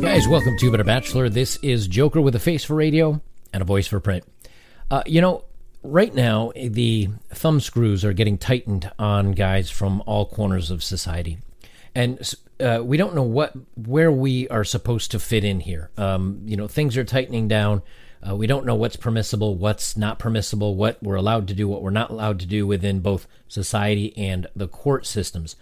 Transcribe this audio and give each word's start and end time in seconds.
Guys, 0.00 0.26
welcome 0.26 0.56
to 0.56 0.70
Better 0.70 0.82
Bachelor. 0.82 1.28
This 1.28 1.56
is 1.56 1.86
Joker 1.86 2.22
with 2.22 2.34
a 2.34 2.38
face 2.38 2.64
for 2.64 2.74
radio 2.74 3.20
and 3.52 3.60
a 3.60 3.66
voice 3.66 3.86
for 3.86 4.00
print. 4.00 4.24
Uh, 4.90 5.02
you 5.04 5.20
know, 5.20 5.44
right 5.82 6.14
now 6.14 6.52
the 6.56 7.10
thumb 7.34 7.60
screws 7.60 8.02
are 8.02 8.14
getting 8.14 8.38
tightened 8.38 8.90
on 8.98 9.32
guys 9.32 9.68
from 9.68 10.02
all 10.06 10.24
corners 10.24 10.70
of 10.70 10.82
society, 10.82 11.36
and 11.94 12.18
uh, 12.60 12.80
we 12.82 12.96
don't 12.96 13.14
know 13.14 13.24
what 13.24 13.52
where 13.76 14.10
we 14.10 14.48
are 14.48 14.64
supposed 14.64 15.10
to 15.10 15.18
fit 15.18 15.44
in 15.44 15.60
here. 15.60 15.90
Um, 15.98 16.40
you 16.46 16.56
know, 16.56 16.66
things 16.66 16.96
are 16.96 17.04
tightening 17.04 17.46
down. 17.46 17.82
Uh, 18.26 18.34
we 18.34 18.46
don't 18.46 18.64
know 18.64 18.74
what's 18.74 18.96
permissible, 18.96 19.54
what's 19.54 19.98
not 19.98 20.18
permissible, 20.18 20.76
what 20.76 21.02
we're 21.02 21.16
allowed 21.16 21.46
to 21.48 21.54
do, 21.54 21.68
what 21.68 21.82
we're 21.82 21.90
not 21.90 22.08
allowed 22.08 22.40
to 22.40 22.46
do 22.46 22.66
within 22.66 23.00
both 23.00 23.26
society 23.48 24.16
and 24.16 24.46
the 24.56 24.68
court 24.68 25.04
systems. 25.04 25.56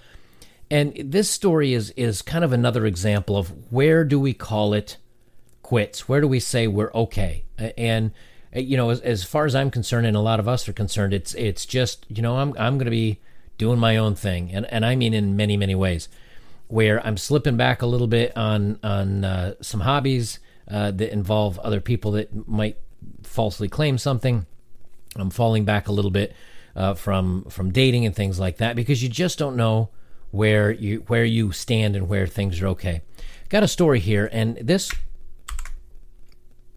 And 0.71 0.95
this 0.97 1.31
story 1.31 1.73
is 1.73 1.91
is 1.91 2.23
kind 2.23 2.45
of 2.45 2.53
another 2.53 2.85
example 2.85 3.37
of 3.37 3.73
where 3.73 4.05
do 4.05 4.21
we 4.21 4.35
call 4.35 4.75
it 4.75 4.99
quits? 5.63 6.09
Where 6.09 6.21
do 6.21 6.29
we 6.29 6.41
say 6.41 6.67
we're 6.67 6.93
okay? 6.93 7.45
And 7.77 8.13
uh, 8.55 8.61
you 8.61 8.77
know, 8.77 8.91
as, 8.91 9.01
as 9.01 9.25
far 9.25 9.47
as 9.47 9.55
I'm 9.55 9.71
concerned, 9.71 10.07
and 10.07 10.17
a 10.17 10.21
lot 10.21 10.41
of 10.41 10.49
us 10.49 10.69
are 10.69 10.73
concerned, 10.73 11.15
it's 11.15 11.35
it's 11.35 11.65
just 11.65 12.07
you 12.09 12.23
know 12.23 12.37
I'm 12.37 12.55
I'm 12.59 12.77
going 12.77 12.87
to 12.87 12.91
be 12.91 13.21
doing 13.57 13.79
my 13.79 13.97
own 13.97 14.15
thing, 14.15 14.51
and 14.53 14.67
and 14.67 14.85
I 14.85 14.95
mean 14.95 15.15
in 15.15 15.37
many 15.37 15.57
many 15.57 15.75
ways, 15.75 16.09
where 16.69 17.05
I'm 17.07 17.17
slipping 17.17 17.57
back 17.57 17.83
a 17.83 17.87
little 17.87 18.07
bit 18.07 18.37
on 18.37 18.79
on 18.83 19.25
uh, 19.25 19.55
some 19.61 19.81
hobbies 19.81 20.39
uh, 20.71 20.91
that 20.93 21.13
involve 21.13 21.59
other 21.61 21.81
people 21.81 22.13
that 22.13 22.49
might 22.49 22.77
falsely 23.23 23.69
claim 23.69 23.99
something. 23.99 24.47
I'm 25.17 25.31
falling 25.31 25.65
back 25.65 25.89
a 25.89 25.93
little 25.93 26.11
bit 26.11 26.35
uh, 26.77 26.95
from 26.95 27.45
from 27.45 27.73
dating 27.73 28.05
and 28.05 28.15
things 28.15 28.39
like 28.39 28.59
that 28.59 28.77
because 28.77 29.03
you 29.03 29.09
just 29.09 29.39
don't 29.39 29.57
know 29.57 29.91
where 30.31 30.71
you 30.71 31.05
where 31.07 31.25
you 31.25 31.53
stand 31.53 31.97
and 31.97 32.09
where 32.09 32.27
things 32.27 32.61
are 32.61 32.69
okay. 32.69 33.03
Got 33.49 33.63
a 33.63 33.69
story 33.69 34.01
here, 34.01 34.29
and 34.33 34.57
this 34.57 34.91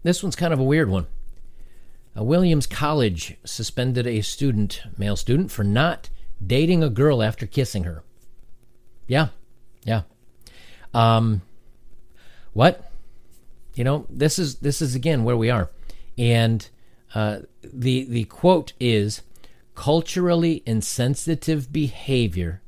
this 0.02 0.22
one's 0.22 0.36
kind 0.36 0.52
of 0.52 0.60
a 0.60 0.64
weird 0.64 0.88
one. 0.88 1.06
A 2.14 2.24
Williams 2.24 2.66
College 2.66 3.36
suspended 3.44 4.06
a 4.06 4.20
student, 4.20 4.82
male 4.98 5.16
student, 5.16 5.50
for 5.50 5.64
not 5.64 6.10
dating 6.44 6.82
a 6.82 6.90
girl 6.90 7.22
after 7.22 7.46
kissing 7.46 7.84
her. 7.84 8.02
Yeah, 9.06 9.28
yeah. 9.84 10.02
Um, 10.92 11.42
what? 12.52 12.90
You 13.74 13.84
know, 13.84 14.06
this 14.10 14.38
is 14.38 14.56
this 14.56 14.82
is 14.82 14.94
again 14.94 15.24
where 15.24 15.36
we 15.36 15.50
are, 15.50 15.70
and 16.18 16.68
uh, 17.14 17.40
the 17.62 18.04
the 18.04 18.24
quote 18.24 18.72
is, 18.80 19.22
"Culturally 19.74 20.62
insensitive 20.66 21.72
behavior 21.72 22.62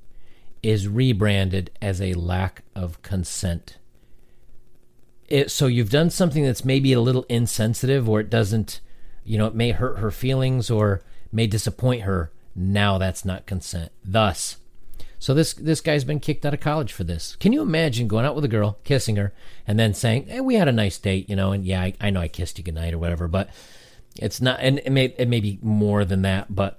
is 0.65 0.89
rebranded 0.89 1.71
as 1.81 2.01
a 2.01 2.15
lack 2.15 2.65
of 2.75 3.01
consent." 3.03 3.79
It, 5.29 5.51
so 5.51 5.67
you've 5.67 5.91
done 5.91 6.11
something 6.11 6.45
that's 6.45 6.65
maybe 6.65 6.93
a 6.93 7.01
little 7.01 7.25
insensitive, 7.29 8.09
or 8.09 8.21
it 8.21 8.31
doesn't 8.31 8.81
you 9.25 9.39
know, 9.39 9.47
it 9.47 9.55
may 9.55 9.73
hurt 9.73 9.99
her 9.99 10.11
feelings 10.11 10.71
or 10.71 11.03
may 11.33 11.47
disappoint 11.47 12.03
her. 12.03 12.31
Now 12.55 12.99
that's 12.99 13.25
not 13.25 13.47
consent. 13.47 13.91
Thus, 14.05 14.59
so 15.19 15.35
this 15.35 15.55
this 15.55 15.81
guy's 15.81 16.05
been 16.05 16.21
kicked 16.21 16.47
out 16.47 16.55
of 16.55 16.61
college 16.61 16.93
for 16.93 17.03
this. 17.03 17.35
Can 17.37 17.53
you 17.53 17.63
imagine 17.63 18.07
going 18.07 18.25
out 18.25 18.37
with 18.37 18.45
a 18.45 18.49
girl, 18.49 18.79
kissing 18.85 19.17
her, 19.17 19.33
and 19.67 19.79
then 19.79 19.93
saying, 19.93 20.27
"Hey, 20.27 20.41
we 20.41 20.55
had 20.55 20.69
a 20.69 20.73
nice 20.73 20.99
date," 20.99 21.29
you 21.29 21.35
know, 21.35 21.51
and 21.51 21.65
yeah, 21.65 21.83
I, 21.83 21.95
I 22.01 22.11
know 22.11 22.21
I 22.21 22.29
kissed 22.29 22.59
you 22.59 22.65
goodnight 22.65 22.95
or 22.95 22.99
whatever, 22.99 23.27
but 23.27 23.49
it's 24.17 24.41
not, 24.41 24.61
and 24.61 24.79
it 24.81 24.93
may 24.93 25.07
it 25.19 25.27
may 25.27 25.41
be 25.41 25.59
more 25.63 26.05
than 26.05 26.23
that, 26.23 26.55
but 26.55 26.79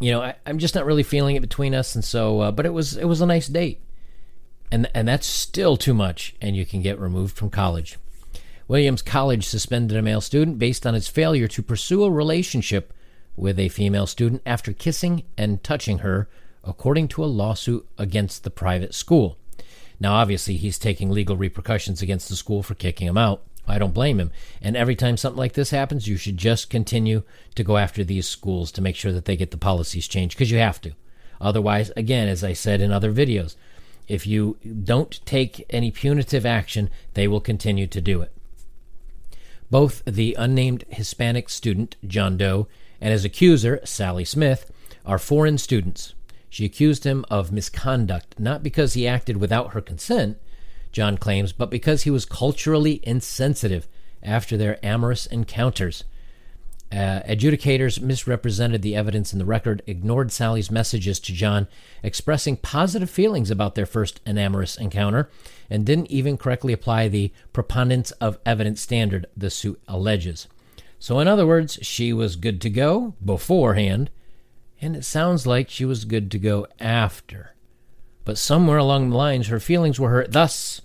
you 0.00 0.12
know, 0.12 0.22
I, 0.22 0.34
am 0.46 0.58
just 0.58 0.74
not 0.74 0.86
really 0.86 1.02
feeling 1.02 1.36
it 1.36 1.40
between 1.40 1.74
us, 1.74 1.94
and 1.94 2.04
so, 2.04 2.40
uh, 2.40 2.52
but 2.52 2.66
it 2.66 2.72
was 2.72 2.96
it 2.96 3.06
was 3.06 3.20
a 3.20 3.26
nice 3.26 3.48
date, 3.48 3.80
and 4.70 4.88
and 4.94 5.08
that's 5.08 5.26
still 5.26 5.76
too 5.76 5.94
much, 5.94 6.34
and 6.40 6.56
you 6.56 6.64
can 6.64 6.82
get 6.82 6.98
removed 6.98 7.36
from 7.36 7.50
college. 7.50 7.98
Williams 8.68 9.00
College 9.00 9.46
suspended 9.46 9.96
a 9.96 10.02
male 10.02 10.20
student 10.20 10.58
based 10.58 10.86
on 10.86 10.92
his 10.92 11.08
failure 11.08 11.48
to 11.48 11.62
pursue 11.62 12.04
a 12.04 12.10
relationship 12.10 12.92
with 13.34 13.58
a 13.58 13.70
female 13.70 14.06
student 14.06 14.42
after 14.44 14.74
kissing 14.74 15.22
and 15.38 15.64
touching 15.64 15.98
her, 15.98 16.28
according 16.62 17.08
to 17.08 17.24
a 17.24 17.26
lawsuit 17.26 17.88
against 17.96 18.44
the 18.44 18.50
private 18.50 18.92
school. 18.92 19.38
Now, 19.98 20.14
obviously, 20.14 20.56
he's 20.56 20.78
taking 20.78 21.10
legal 21.10 21.36
repercussions 21.36 22.02
against 22.02 22.28
the 22.28 22.36
school 22.36 22.62
for 22.62 22.74
kicking 22.74 23.08
him 23.08 23.16
out. 23.16 23.42
I 23.68 23.78
don't 23.78 23.94
blame 23.94 24.18
him. 24.18 24.30
And 24.62 24.76
every 24.76 24.96
time 24.96 25.16
something 25.16 25.38
like 25.38 25.52
this 25.52 25.70
happens, 25.70 26.08
you 26.08 26.16
should 26.16 26.36
just 26.36 26.70
continue 26.70 27.22
to 27.54 27.64
go 27.64 27.76
after 27.76 28.02
these 28.02 28.26
schools 28.26 28.72
to 28.72 28.82
make 28.82 28.96
sure 28.96 29.12
that 29.12 29.26
they 29.26 29.36
get 29.36 29.50
the 29.50 29.56
policies 29.56 30.08
changed 30.08 30.36
because 30.36 30.50
you 30.50 30.58
have 30.58 30.80
to. 30.80 30.92
Otherwise, 31.40 31.92
again, 31.96 32.28
as 32.28 32.42
I 32.42 32.52
said 32.52 32.80
in 32.80 32.92
other 32.92 33.12
videos, 33.12 33.54
if 34.08 34.26
you 34.26 34.56
don't 34.84 35.24
take 35.26 35.64
any 35.70 35.90
punitive 35.90 36.46
action, 36.46 36.90
they 37.14 37.28
will 37.28 37.40
continue 37.40 37.86
to 37.86 38.00
do 38.00 38.22
it. 38.22 38.32
Both 39.70 40.02
the 40.06 40.34
unnamed 40.38 40.84
Hispanic 40.88 41.50
student, 41.50 41.96
John 42.06 42.38
Doe, 42.38 42.68
and 43.00 43.12
his 43.12 43.24
accuser, 43.24 43.80
Sally 43.84 44.24
Smith, 44.24 44.70
are 45.04 45.18
foreign 45.18 45.58
students. 45.58 46.14
She 46.48 46.64
accused 46.64 47.04
him 47.04 47.26
of 47.30 47.52
misconduct 47.52 48.34
not 48.38 48.62
because 48.62 48.94
he 48.94 49.06
acted 49.06 49.36
without 49.36 49.74
her 49.74 49.82
consent, 49.82 50.38
John 50.92 51.18
claims, 51.18 51.52
but 51.52 51.70
because 51.70 52.02
he 52.02 52.10
was 52.10 52.24
culturally 52.24 53.00
insensitive 53.02 53.88
after 54.22 54.56
their 54.56 54.84
amorous 54.84 55.26
encounters. 55.26 56.04
Uh, 56.90 57.20
adjudicators 57.28 58.00
misrepresented 58.00 58.80
the 58.80 58.96
evidence 58.96 59.32
in 59.32 59.38
the 59.38 59.44
record, 59.44 59.82
ignored 59.86 60.32
Sally's 60.32 60.70
messages 60.70 61.20
to 61.20 61.34
John, 61.34 61.68
expressing 62.02 62.56
positive 62.56 63.10
feelings 63.10 63.50
about 63.50 63.74
their 63.74 63.84
first 63.84 64.20
amorous 64.26 64.76
encounter, 64.76 65.28
and 65.68 65.84
didn't 65.84 66.10
even 66.10 66.38
correctly 66.38 66.72
apply 66.72 67.08
the 67.08 67.30
preponderance 67.52 68.10
of 68.12 68.38
evidence 68.46 68.80
standard 68.80 69.26
the 69.36 69.50
suit 69.50 69.80
alleges. 69.86 70.48
So, 70.98 71.20
in 71.20 71.28
other 71.28 71.46
words, 71.46 71.78
she 71.82 72.12
was 72.12 72.36
good 72.36 72.60
to 72.62 72.70
go 72.70 73.14
beforehand, 73.22 74.10
and 74.80 74.96
it 74.96 75.04
sounds 75.04 75.46
like 75.46 75.68
she 75.68 75.84
was 75.84 76.06
good 76.06 76.30
to 76.30 76.38
go 76.38 76.66
after. 76.80 77.54
But 78.28 78.36
somewhere 78.36 78.76
along 78.76 79.08
the 79.08 79.16
lines, 79.16 79.46
her 79.46 79.58
feelings 79.58 79.98
were 79.98 80.10
hurt, 80.10 80.32
thus, 80.32 80.82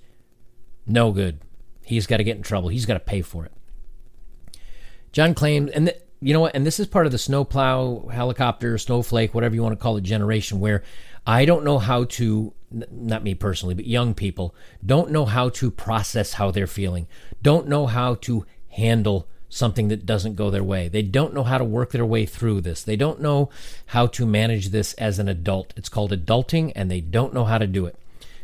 no 0.87 1.11
good. 1.11 1.39
He's 1.83 2.07
got 2.07 2.17
to 2.17 2.23
get 2.23 2.37
in 2.37 2.41
trouble. 2.41 2.69
He's 2.69 2.85
got 2.85 2.93
to 2.93 3.01
pay 3.01 3.21
for 3.21 3.43
it. 3.43 3.51
John 5.11 5.33
claimed, 5.33 5.69
and 5.71 5.87
th- 5.87 6.01
you 6.21 6.31
know 6.33 6.39
what? 6.39 6.55
And 6.55 6.65
this 6.65 6.79
is 6.79 6.87
part 6.87 7.05
of 7.05 7.11
the 7.11 7.17
snowplow, 7.17 8.07
helicopter, 8.07 8.77
snowflake, 8.77 9.33
whatever 9.33 9.55
you 9.55 9.61
want 9.61 9.77
to 9.77 9.83
call 9.83 9.97
it, 9.97 10.05
generation 10.05 10.61
where 10.61 10.83
I 11.27 11.43
don't 11.43 11.65
know 11.65 11.79
how 11.79 12.05
to, 12.05 12.53
not 12.71 13.25
me 13.25 13.35
personally, 13.35 13.75
but 13.75 13.87
young 13.87 14.13
people 14.13 14.55
don't 14.85 15.11
know 15.11 15.25
how 15.25 15.49
to 15.49 15.69
process 15.69 16.31
how 16.31 16.49
they're 16.49 16.65
feeling, 16.65 17.09
don't 17.41 17.67
know 17.67 17.87
how 17.87 18.15
to 18.21 18.45
handle 18.69 19.27
something 19.53 19.87
that 19.89 20.05
doesn't 20.05 20.35
go 20.35 20.49
their 20.49 20.63
way. 20.63 20.87
They 20.87 21.01
don't 21.01 21.33
know 21.33 21.43
how 21.43 21.57
to 21.57 21.63
work 21.63 21.91
their 21.91 22.05
way 22.05 22.25
through 22.25 22.61
this. 22.61 22.83
They 22.83 22.95
don't 22.95 23.21
know 23.21 23.49
how 23.87 24.07
to 24.07 24.25
manage 24.25 24.69
this 24.69 24.93
as 24.95 25.19
an 25.19 25.27
adult. 25.27 25.73
It's 25.77 25.89
called 25.89 26.11
adulting, 26.11 26.71
and 26.75 26.89
they 26.89 27.01
don't 27.01 27.33
know 27.33 27.45
how 27.45 27.57
to 27.57 27.67
do 27.67 27.85
it 27.85 27.95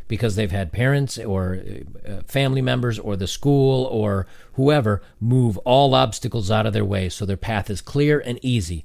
because 0.06 0.34
they've 0.36 0.50
had 0.50 0.72
parents 0.72 1.18
or 1.18 1.62
uh, 2.06 2.22
family 2.26 2.62
members 2.62 2.98
or 2.98 3.16
the 3.16 3.26
school 3.26 3.84
or 3.86 4.26
whoever 4.54 5.02
move 5.20 5.56
all 5.58 5.94
obstacles 5.94 6.50
out 6.50 6.66
of 6.66 6.72
their 6.72 6.84
way 6.84 7.08
so 7.08 7.24
their 7.24 7.36
path 7.36 7.70
is 7.70 7.80
clear 7.80 8.18
and 8.20 8.38
easy. 8.42 8.84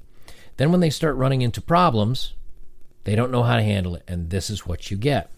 Then, 0.56 0.70
when 0.70 0.80
they 0.80 0.90
start 0.90 1.16
running 1.16 1.42
into 1.42 1.60
problems, 1.60 2.32
they 3.04 3.14
don't 3.14 3.30
know 3.30 3.42
how 3.42 3.56
to 3.56 3.62
handle 3.62 3.94
it, 3.94 4.02
and 4.08 4.30
this 4.30 4.50
is 4.50 4.66
what 4.66 4.90
you 4.90 4.96
get. 4.96 5.30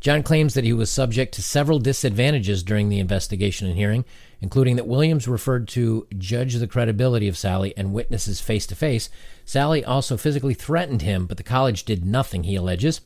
John 0.00 0.22
claims 0.22 0.54
that 0.54 0.64
he 0.64 0.72
was 0.72 0.90
subject 0.90 1.34
to 1.34 1.42
several 1.42 1.78
disadvantages 1.78 2.62
during 2.62 2.88
the 2.88 2.98
investigation 2.98 3.68
and 3.68 3.76
hearing, 3.76 4.06
including 4.40 4.76
that 4.76 4.86
Williams 4.86 5.28
referred 5.28 5.68
to 5.68 6.06
judge 6.16 6.54
the 6.54 6.66
credibility 6.66 7.28
of 7.28 7.36
Sally 7.36 7.74
and 7.76 7.92
witnesses 7.92 8.40
face 8.40 8.66
to 8.68 8.74
face. 8.74 9.10
Sally 9.44 9.84
also 9.84 10.16
physically 10.16 10.54
threatened 10.54 11.02
him, 11.02 11.26
but 11.26 11.36
the 11.36 11.42
college 11.42 11.84
did 11.84 12.06
nothing, 12.06 12.44
he 12.44 12.56
alleges. 12.56 13.02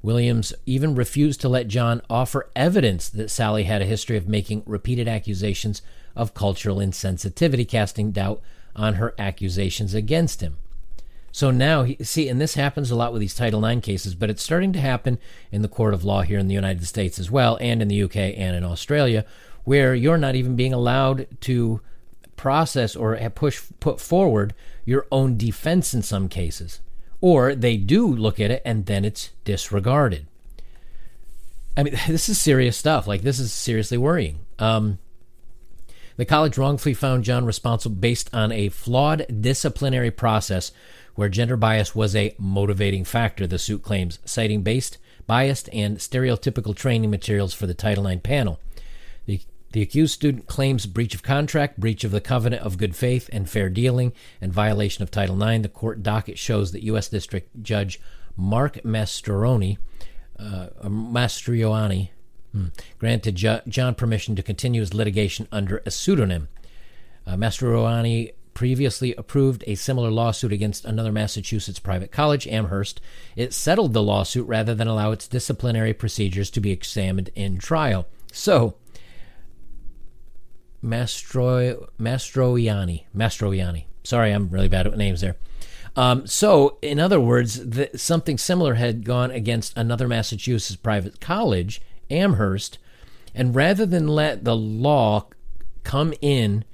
Williams 0.00 0.54
even 0.64 0.94
refused 0.94 1.40
to 1.40 1.48
let 1.48 1.66
John 1.66 2.02
offer 2.08 2.48
evidence 2.54 3.08
that 3.08 3.30
Sally 3.30 3.64
had 3.64 3.82
a 3.82 3.86
history 3.86 4.16
of 4.16 4.28
making 4.28 4.62
repeated 4.64 5.08
accusations 5.08 5.82
of 6.14 6.34
cultural 6.34 6.76
insensitivity, 6.76 7.68
casting 7.68 8.12
doubt 8.12 8.40
on 8.76 8.94
her 8.94 9.12
accusations 9.18 9.92
against 9.92 10.40
him. 10.40 10.56
So 11.38 11.52
now, 11.52 11.86
see, 12.02 12.28
and 12.28 12.40
this 12.40 12.54
happens 12.54 12.90
a 12.90 12.96
lot 12.96 13.12
with 13.12 13.20
these 13.20 13.32
Title 13.32 13.64
IX 13.64 13.80
cases, 13.80 14.16
but 14.16 14.28
it's 14.28 14.42
starting 14.42 14.72
to 14.72 14.80
happen 14.80 15.20
in 15.52 15.62
the 15.62 15.68
court 15.68 15.94
of 15.94 16.02
law 16.02 16.22
here 16.22 16.36
in 16.36 16.48
the 16.48 16.54
United 16.54 16.84
States 16.84 17.16
as 17.16 17.30
well, 17.30 17.56
and 17.60 17.80
in 17.80 17.86
the 17.86 18.02
UK 18.02 18.16
and 18.16 18.56
in 18.56 18.64
Australia, 18.64 19.24
where 19.62 19.94
you're 19.94 20.18
not 20.18 20.34
even 20.34 20.56
being 20.56 20.72
allowed 20.72 21.28
to 21.42 21.80
process 22.34 22.96
or 22.96 23.16
push 23.36 23.62
put 23.78 24.00
forward 24.00 24.52
your 24.84 25.06
own 25.12 25.36
defense 25.36 25.94
in 25.94 26.02
some 26.02 26.28
cases 26.28 26.80
or 27.20 27.54
they 27.54 27.76
do 27.76 28.08
look 28.08 28.40
at 28.40 28.50
it 28.50 28.60
and 28.64 28.86
then 28.86 29.04
it's 29.04 29.30
disregarded. 29.44 30.26
I 31.76 31.84
mean, 31.84 31.96
this 32.08 32.28
is 32.28 32.40
serious 32.40 32.76
stuff. 32.76 33.06
Like, 33.06 33.22
this 33.22 33.38
is 33.38 33.52
seriously 33.52 33.96
worrying. 33.96 34.40
Um, 34.58 34.98
the 36.18 36.26
college 36.26 36.58
wrongfully 36.58 36.94
found 36.94 37.24
John 37.24 37.46
responsible 37.46 37.96
based 37.96 38.28
on 38.34 38.52
a 38.52 38.68
flawed 38.68 39.24
disciplinary 39.40 40.10
process 40.10 40.72
where 41.14 41.28
gender 41.28 41.56
bias 41.56 41.94
was 41.94 42.14
a 42.14 42.34
motivating 42.38 43.04
factor, 43.04 43.46
the 43.46 43.58
suit 43.58 43.82
claims, 43.82 44.18
citing 44.24 44.62
based 44.62 44.98
biased 45.28 45.68
and 45.72 45.98
stereotypical 45.98 46.74
training 46.74 47.10
materials 47.10 47.54
for 47.54 47.66
the 47.66 47.74
Title 47.74 48.06
IX 48.06 48.20
panel. 48.22 48.58
The, 49.26 49.40
the 49.72 49.82
accused 49.82 50.14
student 50.14 50.48
claims 50.48 50.86
breach 50.86 51.14
of 51.14 51.22
contract, 51.22 51.78
breach 51.78 52.02
of 52.02 52.10
the 52.10 52.20
covenant 52.20 52.62
of 52.62 52.78
good 52.78 52.96
faith 52.96 53.30
and 53.32 53.48
fair 53.48 53.68
dealing, 53.68 54.12
and 54.40 54.52
violation 54.52 55.04
of 55.04 55.10
Title 55.10 55.40
IX. 55.40 55.62
The 55.62 55.68
court 55.68 56.02
docket 56.02 56.38
shows 56.38 56.72
that 56.72 56.82
U.S. 56.84 57.08
District 57.08 57.62
Judge 57.62 58.00
Mark 58.36 58.82
Mastroianni, 58.82 59.78
uh, 60.38 60.68
Mastriani 60.84 62.10
hmm, 62.58 62.66
granted 62.98 63.36
John 63.68 63.94
permission 63.94 64.36
to 64.36 64.42
continue 64.42 64.80
his 64.80 64.94
litigation 64.94 65.48
under 65.52 65.82
a 65.84 65.90
pseudonym. 65.90 66.48
Uh, 67.26 67.34
Mastroianni 67.34 68.32
previously 68.54 69.14
approved 69.14 69.62
a 69.68 69.76
similar 69.76 70.10
lawsuit 70.10 70.52
against 70.52 70.84
another 70.84 71.12
Massachusetts 71.12 71.78
private 71.78 72.10
college, 72.10 72.46
Amherst. 72.48 73.00
It 73.36 73.54
settled 73.54 73.92
the 73.92 74.02
lawsuit 74.02 74.48
rather 74.48 74.74
than 74.74 74.88
allow 74.88 75.12
its 75.12 75.28
disciplinary 75.28 75.94
procedures 75.94 76.50
to 76.50 76.60
be 76.60 76.72
examined 76.72 77.30
in 77.36 77.58
trial. 77.58 78.08
So, 78.32 78.74
Mastro, 80.82 81.88
Mastroianni, 82.00 83.04
Mastroianni. 83.16 83.84
Sorry, 84.02 84.32
I'm 84.32 84.48
really 84.48 84.68
bad 84.68 84.86
at 84.86 84.96
names 84.96 85.20
there. 85.20 85.36
Um, 85.94 86.26
so, 86.26 86.78
in 86.82 86.98
other 86.98 87.20
words, 87.20 87.64
the, 87.64 87.90
something 87.96 88.38
similar 88.38 88.74
had 88.74 89.04
gone 89.04 89.30
against 89.30 89.76
another 89.76 90.08
Massachusetts 90.08 90.76
private 90.76 91.20
college, 91.20 91.80
Amherst, 92.10 92.78
and 93.34 93.54
rather 93.54 93.86
than 93.86 94.08
let 94.08 94.44
the 94.44 94.56
law 94.56 95.26
come 95.84 96.12
in 96.20 96.64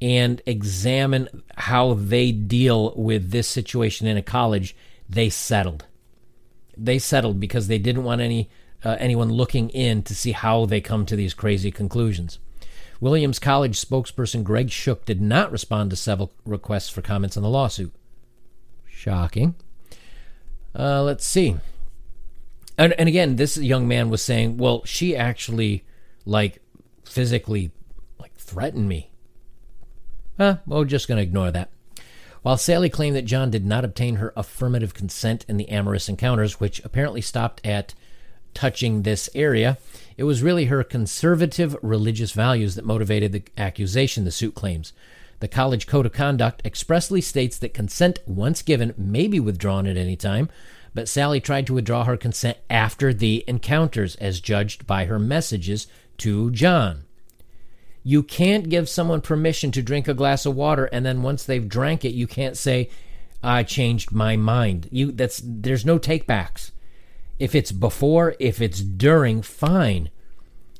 and 0.00 0.42
examine 0.46 1.42
how 1.56 1.94
they 1.94 2.32
deal 2.32 2.92
with 2.96 3.30
this 3.30 3.48
situation 3.48 4.06
in 4.06 4.16
a 4.16 4.22
college, 4.22 4.74
they 5.08 5.30
settled. 5.30 5.86
They 6.76 6.98
settled 6.98 7.38
because 7.38 7.68
they 7.68 7.78
didn't 7.78 8.04
want 8.04 8.20
any 8.20 8.50
uh, 8.84 8.96
anyone 8.98 9.30
looking 9.30 9.68
in 9.70 10.02
to 10.02 10.14
see 10.14 10.32
how 10.32 10.66
they 10.66 10.80
come 10.80 11.06
to 11.06 11.14
these 11.14 11.34
crazy 11.34 11.70
conclusions. 11.70 12.38
Williams 13.00 13.38
College 13.38 13.80
spokesperson 13.80 14.44
Greg 14.44 14.70
Shook 14.70 15.04
did 15.04 15.20
not 15.20 15.52
respond 15.52 15.90
to 15.90 15.96
several 15.96 16.32
requests 16.44 16.88
for 16.88 17.02
comments 17.02 17.36
on 17.36 17.42
the 17.42 17.48
lawsuit. 17.48 17.92
Shocking. 18.86 19.54
Uh, 20.76 21.02
let's 21.02 21.26
see. 21.26 21.56
And, 22.78 22.92
and 22.94 23.08
again, 23.08 23.36
this 23.36 23.56
young 23.56 23.86
man 23.86 24.10
was 24.10 24.22
saying, 24.22 24.56
well, 24.56 24.82
she 24.84 25.14
actually, 25.14 25.84
like, 26.24 26.60
physically, 27.04 27.70
like, 28.18 28.34
threatened 28.34 28.88
me 28.88 29.12
Eh, 30.38 30.56
we're 30.66 30.84
just 30.84 31.08
going 31.08 31.16
to 31.16 31.22
ignore 31.22 31.50
that. 31.50 31.70
While 32.42 32.56
Sally 32.56 32.90
claimed 32.90 33.14
that 33.14 33.24
John 33.24 33.50
did 33.50 33.64
not 33.64 33.84
obtain 33.84 34.16
her 34.16 34.32
affirmative 34.36 34.94
consent 34.94 35.44
in 35.48 35.56
the 35.56 35.68
amorous 35.68 36.08
encounters, 36.08 36.58
which 36.58 36.84
apparently 36.84 37.20
stopped 37.20 37.64
at 37.64 37.94
touching 38.52 39.02
this 39.02 39.30
area, 39.34 39.78
it 40.16 40.24
was 40.24 40.42
really 40.42 40.64
her 40.64 40.82
conservative 40.82 41.76
religious 41.82 42.32
values 42.32 42.74
that 42.74 42.84
motivated 42.84 43.32
the 43.32 43.44
accusation, 43.56 44.24
the 44.24 44.32
suit 44.32 44.54
claims. 44.54 44.92
The 45.38 45.48
college 45.48 45.86
code 45.86 46.06
of 46.06 46.12
conduct 46.12 46.62
expressly 46.64 47.20
states 47.20 47.58
that 47.58 47.74
consent, 47.74 48.18
once 48.26 48.62
given, 48.62 48.94
may 48.96 49.28
be 49.28 49.38
withdrawn 49.38 49.86
at 49.86 49.96
any 49.96 50.16
time, 50.16 50.48
but 50.94 51.08
Sally 51.08 51.40
tried 51.40 51.66
to 51.66 51.74
withdraw 51.74 52.04
her 52.04 52.16
consent 52.16 52.58
after 52.68 53.12
the 53.14 53.44
encounters, 53.46 54.16
as 54.16 54.40
judged 54.40 54.86
by 54.86 55.06
her 55.06 55.18
messages 55.18 55.86
to 56.18 56.50
John. 56.50 57.04
You 58.04 58.22
can't 58.22 58.68
give 58.68 58.88
someone 58.88 59.20
permission 59.20 59.70
to 59.72 59.82
drink 59.82 60.08
a 60.08 60.14
glass 60.14 60.44
of 60.44 60.56
water 60.56 60.86
and 60.86 61.06
then 61.06 61.22
once 61.22 61.44
they've 61.44 61.68
drank 61.68 62.04
it, 62.04 62.14
you 62.14 62.26
can't 62.26 62.56
say, 62.56 62.90
I 63.42 63.62
changed 63.62 64.12
my 64.12 64.36
mind. 64.36 64.88
You 64.90 65.12
that's 65.12 65.42
there's 65.44 65.84
no 65.84 65.98
takebacks. 65.98 66.70
If 67.38 67.54
it's 67.54 67.72
before, 67.72 68.36
if 68.38 68.60
it's 68.60 68.80
during, 68.80 69.42
fine. 69.42 70.10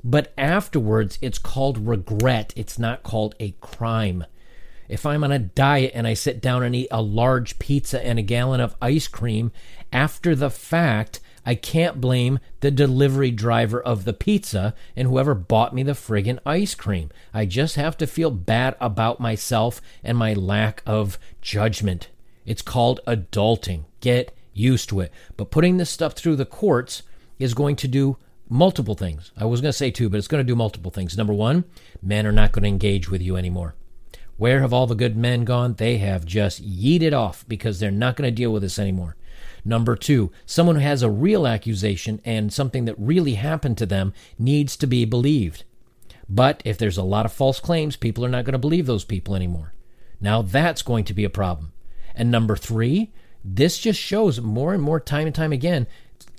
But 0.05 0.33
afterwards, 0.37 1.19
it's 1.21 1.39
called 1.39 1.87
regret. 1.87 2.53
It's 2.57 2.79
not 2.79 3.03
called 3.03 3.35
a 3.41 3.53
crime. 3.61 4.25
If 4.93 5.07
I'm 5.07 5.25
on 5.25 5.33
a 5.33 5.39
diet 5.39 5.93
and 5.95 6.07
I 6.07 6.13
sit 6.13 6.43
down 6.43 6.63
and 6.63 6.77
eat 6.77 6.89
a 6.91 7.01
large 7.01 7.59
pizza 7.59 8.05
and 8.05 8.19
a 8.19 8.23
gallon 8.23 8.61
of 8.61 8.77
ice 8.83 9.09
cream, 9.09 9.51
after 9.91 10.35
the 10.35 10.51
fact, 10.51 11.19
I 11.47 11.55
can't 11.55 11.99
blame 11.99 12.41
the 12.61 12.71
delivery 12.71 13.31
driver 13.31 13.83
of 13.83 14.05
the 14.05 14.13
pizza 14.13 14.75
and 14.95 15.09
whoever 15.09 15.35
bought 15.35 15.75
me 15.75 15.83
the 15.83 15.93
friggin' 15.93 16.41
ice 16.45 16.75
cream. 16.75 17.11
I 17.33 17.47
just 17.47 17.77
have 17.77 17.97
to 17.97 18.07
feel 18.07 18.31
bad 18.31 18.77
about 18.83 19.19
myself 19.19 19.81
and 20.05 20.19
my 20.19 20.35
lack 20.35 20.83
of 20.85 21.19
judgment. 21.41 22.11
It's 22.45 22.61
called 22.61 23.01
adulting. 23.07 23.85
Get 24.01 24.37
used 24.53 24.91
to 24.91 25.01
it. 25.01 25.11
But 25.39 25.51
putting 25.51 25.79
this 25.79 25.89
stuff 25.89 26.13
through 26.13 26.37
the 26.37 26.45
courts 26.45 27.03
is 27.39 27.55
going 27.55 27.77
to 27.77 27.89
do 27.89 28.19
multiple 28.47 28.95
things. 28.95 29.33
I 29.39 29.47
was 29.47 29.63
going 29.63 29.73
to 29.73 29.79
say 29.79 29.91
two, 29.91 30.11
but 30.11 30.19
it's 30.19 30.29
going 30.29 30.45
to 30.45 30.53
do 30.53 30.55
multiple 30.55 30.91
things. 30.91 31.17
Number 31.17 31.33
one, 31.33 31.65
men 32.03 32.27
are 32.27 32.31
not 32.31 32.53
going 32.53 32.65
to 32.65 32.69
engage 32.69 33.09
with 33.09 33.23
you 33.23 33.37
anymore. 33.39 33.75
Where 34.43 34.63
have 34.63 34.73
all 34.73 34.89
the 34.89 34.97
good 34.97 35.17
men 35.17 35.45
gone? 35.45 35.75
They 35.75 35.99
have 35.99 36.27
just 36.27 36.69
yeeted 36.69 37.13
off 37.13 37.45
because 37.47 37.79
they're 37.79 37.93
not 37.93 38.17
going 38.17 38.27
to 38.27 38.35
deal 38.35 38.53
with 38.53 38.63
this 38.63 38.77
anymore. 38.77 39.15
Number 39.65 39.95
two, 39.95 40.33
someone 40.47 40.75
who 40.75 40.83
has 40.83 41.01
a 41.01 41.09
real 41.09 41.47
accusation 41.47 42.21
and 42.25 42.53
something 42.53 42.85
that 42.87 42.99
really 42.99 43.35
happened 43.35 43.79
to 43.79 43.87
them 43.87 44.13
needs 44.41 44.77
to 44.79 44.89
be 44.89 45.05
believed. 45.05 45.63
But 46.29 46.61
if 46.65 46.77
there's 46.77 46.97
a 46.97 47.05
lot 47.05 47.25
of 47.25 47.33
false 47.33 47.61
claims, 47.61 47.95
people 47.95 48.25
are 48.25 48.29
not 48.29 48.45
going 48.45 48.55
to 48.55 48.59
believe 48.59 48.87
those 48.87 49.05
people 49.05 49.37
anymore. 49.37 49.75
Now 50.21 50.43
that's 50.43 50.83
going 50.83 51.05
to 51.05 51.15
be 51.15 51.23
a 51.23 51.31
problem. 51.31 51.73
And 52.13 52.29
number 52.29 52.57
three, 52.57 53.13
this 53.45 53.79
just 53.79 54.01
shows 54.01 54.41
more 54.41 54.75
and 54.75 54.83
more 54.83 54.99
time 54.99 55.29
and 55.29 55.35
time 55.37 55.53
again 55.53 55.87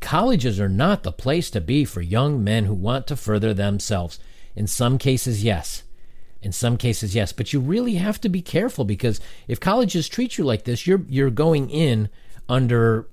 colleges 0.02 0.60
are 0.60 0.68
not 0.68 1.04
the 1.04 1.14
place 1.14 1.50
to 1.52 1.62
be 1.62 1.86
for 1.86 2.02
young 2.02 2.44
men 2.44 2.66
who 2.66 2.74
want 2.74 3.08
to 3.08 3.16
further 3.16 3.54
themselves. 3.54 4.20
In 4.58 4.68
some 4.68 4.98
cases, 4.98 5.46
yes. 5.46 5.84
In 6.44 6.52
some 6.52 6.76
cases, 6.76 7.16
yes. 7.16 7.32
But 7.32 7.54
you 7.54 7.62
really 7.62 7.96
have 7.96 8.20
to 8.22 8.30
be 8.30 8.42
careful 8.42 8.84
because 8.84 9.22
if 9.48 9.62
colleges 9.62 10.10
treat 10.10 10.38
you 10.38 10.44
like 10.44 10.66
this, 10.66 10.86
you're 10.86 11.02
you're 11.08 11.30
going 11.30 11.70
in 11.70 12.10
under 12.50 13.08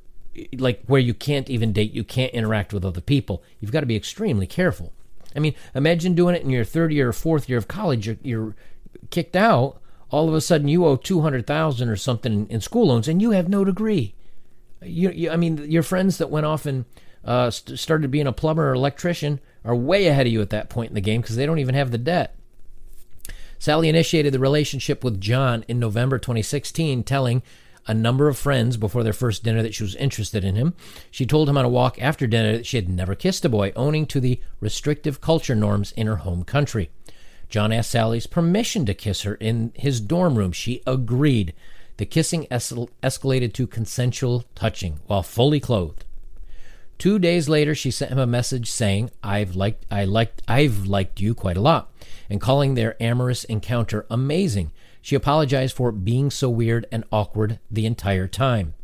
like 0.56 0.82
where 0.87 1.00
you 1.00 1.15
can't 1.15 1.49
even 1.49 1.73
date, 1.73 1.93
you 1.93 2.05
can't 2.05 2.32
interact 2.32 2.73
with 2.73 2.85
other 2.85 3.00
people. 3.00 3.43
You've 3.61 3.73
got 3.73 3.81
to 3.81 3.87
be 3.87 3.97
extremely 3.97 4.47
careful. 4.47 4.93
I 5.35 5.38
mean, 5.38 5.55
imagine 5.75 6.15
doing 6.15 6.35
it 6.35 6.43
in 6.43 6.50
your 6.50 6.65
third 6.65 6.93
year 6.93 7.11
or 7.11 7.12
fourth 7.12 7.49
year 7.49 7.59
of 7.59 7.69
college. 7.69 8.06
You're, 8.06 8.17
you're 8.23 8.56
kicked 9.11 9.37
out. 9.37 9.81
All 10.11 10.29
of 10.29 10.35
a 10.35 10.41
sudden, 10.41 10.67
you 10.67 10.85
owe 10.85 10.97
two 10.97 11.21
hundred 11.21 11.47
thousand 11.47 11.88
or 11.88 11.97
something 11.97 12.49
in, 12.50 12.61
school 12.61 12.88
loans, 12.88 13.06
and 13.06 13.23
you 13.23 13.31
have 13.31 13.49
no 13.49 13.65
degree. 13.65 14.15
You, 14.83 15.11
you 15.11 15.31
I 15.31 15.37
mean, 15.37 15.71
your 15.71 15.85
friends 15.85 16.19
that 16.19 16.31
went 16.31 16.47
off 16.47 16.66
and 16.66 16.85
uh, 17.25 17.50
st- 17.50 17.78
started 17.78 18.11
being 18.11 18.26
a 18.26 18.33
plumber 18.33 18.71
or 18.71 18.75
electrician 18.75 19.38
are 19.64 19.76
way 19.76 20.09
ahead 20.09 20.26
of 20.26 20.33
you 20.33 20.40
at 20.40 20.50
that 20.50 20.69
point 20.69 20.88
in 20.88 20.95
the 20.95 21.00
game 21.00 21.21
because 21.21 21.37
they 21.37 21.47
don't 21.47 21.61
even 21.61 21.76
have 21.76 21.93
the 21.93 21.99
debt. 21.99 22.35
Sally 23.61 23.90
initiated 23.90 24.33
the 24.33 24.38
relationship 24.38 25.05
with 25.05 25.21
John 25.21 25.67
in 25.69 25.79
November 25.79 26.19
2016, 26.19 27.05
telling 27.05 27.43
a 27.87 27.93
number 27.93 28.26
of 28.26 28.38
friends 28.38 28.79
before 28.79 29.02
their 29.02 29.12
first 29.12 29.45
dinner 29.45 29.62
that 29.62 29.75
she 29.75 29.83
was 29.83 29.95
interested 29.97 30.45
in 30.45 30.57
him. 30.57 30.73
She 31.11 31.26
told 31.26 31.47
him 31.47 31.59
on 31.59 31.67
a 31.67 31.69
walk 31.69 32.00
after 32.00 32.26
dinner 32.26 32.52
that 32.57 32.64
she 32.64 32.79
had 32.79 32.88
never 32.88 33.14
kissed 33.14 33.45
a 33.45 33.50
boy, 33.50 33.75
owing 33.76 34.07
to 34.07 34.19
the 34.19 34.40
restrictive 34.61 35.21
culture 35.21 35.55
norms 35.55 35.93
in 35.93 36.07
her 36.07 36.17
home 36.17 36.43
country. 36.43 36.88
John 37.50 37.71
asked 37.71 37.90
Sally's 37.90 38.26
permission 38.26 38.87
to 38.87 38.95
kiss 38.95 39.23
her 39.23 39.35
in 39.35 39.73
his 39.75 40.00
dorm 40.00 40.37
room. 40.37 40.52
She 40.52 40.83
agreed. 40.87 41.52
The 41.99 42.07
kissing 42.07 42.47
es- 42.50 42.73
escalated 43.02 43.52
to 43.52 43.67
consensual 43.67 44.45
touching 44.55 45.00
while 45.07 45.23
fully 45.23 45.61
clothed. 45.61 46.07
Two 47.00 47.19
days 47.19 47.49
later, 47.49 47.75
she 47.75 47.90
sent 47.90 48.12
him 48.12 48.19
a 48.19 48.26
message 48.26 48.71
saying, 48.71 49.11
"I've 49.23 49.57
liked, 49.57 49.87
I 49.90 50.04
liked, 50.04 50.42
I've 50.47 50.87
liked 50.87 51.19
you 51.19 51.35
quite 51.35 51.57
a 51.57 51.62
lot," 51.62 51.90
and 52.28 52.42
calling 52.42 52.75
their 52.75 53.02
amorous 53.02 53.45
encounter 53.45 54.04
amazing. 54.11 54.71
She 55.00 55.16
apologized 55.16 55.75
for 55.75 55.92
being 55.92 56.30
so 56.30 56.50
weird 56.50 56.85
and 56.92 57.04
awkward 57.11 57.59
the 57.71 57.87
entire 57.87 58.28
time. 58.28 58.75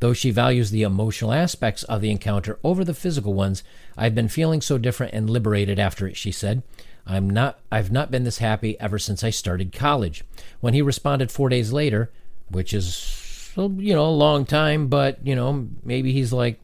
Though 0.00 0.12
she 0.12 0.30
values 0.30 0.70
the 0.72 0.82
emotional 0.82 1.32
aspects 1.32 1.84
of 1.84 2.02
the 2.02 2.10
encounter 2.10 2.58
over 2.62 2.84
the 2.84 2.92
physical 2.92 3.32
ones, 3.32 3.64
I've 3.96 4.14
been 4.14 4.28
feeling 4.28 4.60
so 4.60 4.76
different 4.76 5.14
and 5.14 5.30
liberated 5.30 5.78
after 5.78 6.06
it, 6.06 6.18
she 6.18 6.32
said. 6.32 6.62
I'm 7.06 7.30
not 7.30 7.60
I've 7.72 7.90
not 7.90 8.10
been 8.10 8.24
this 8.24 8.38
happy 8.38 8.78
ever 8.78 8.98
since 8.98 9.24
I 9.24 9.30
started 9.30 9.72
college. 9.72 10.22
When 10.60 10.74
he 10.74 10.82
responded 10.82 11.32
4 11.32 11.48
days 11.48 11.72
later, 11.72 12.10
which 12.50 12.74
is 12.74 13.54
you 13.56 13.94
know, 13.94 14.06
a 14.06 14.10
long 14.10 14.44
time, 14.44 14.88
but 14.88 15.26
you 15.26 15.34
know, 15.34 15.66
maybe 15.82 16.12
he's 16.12 16.30
like 16.30 16.60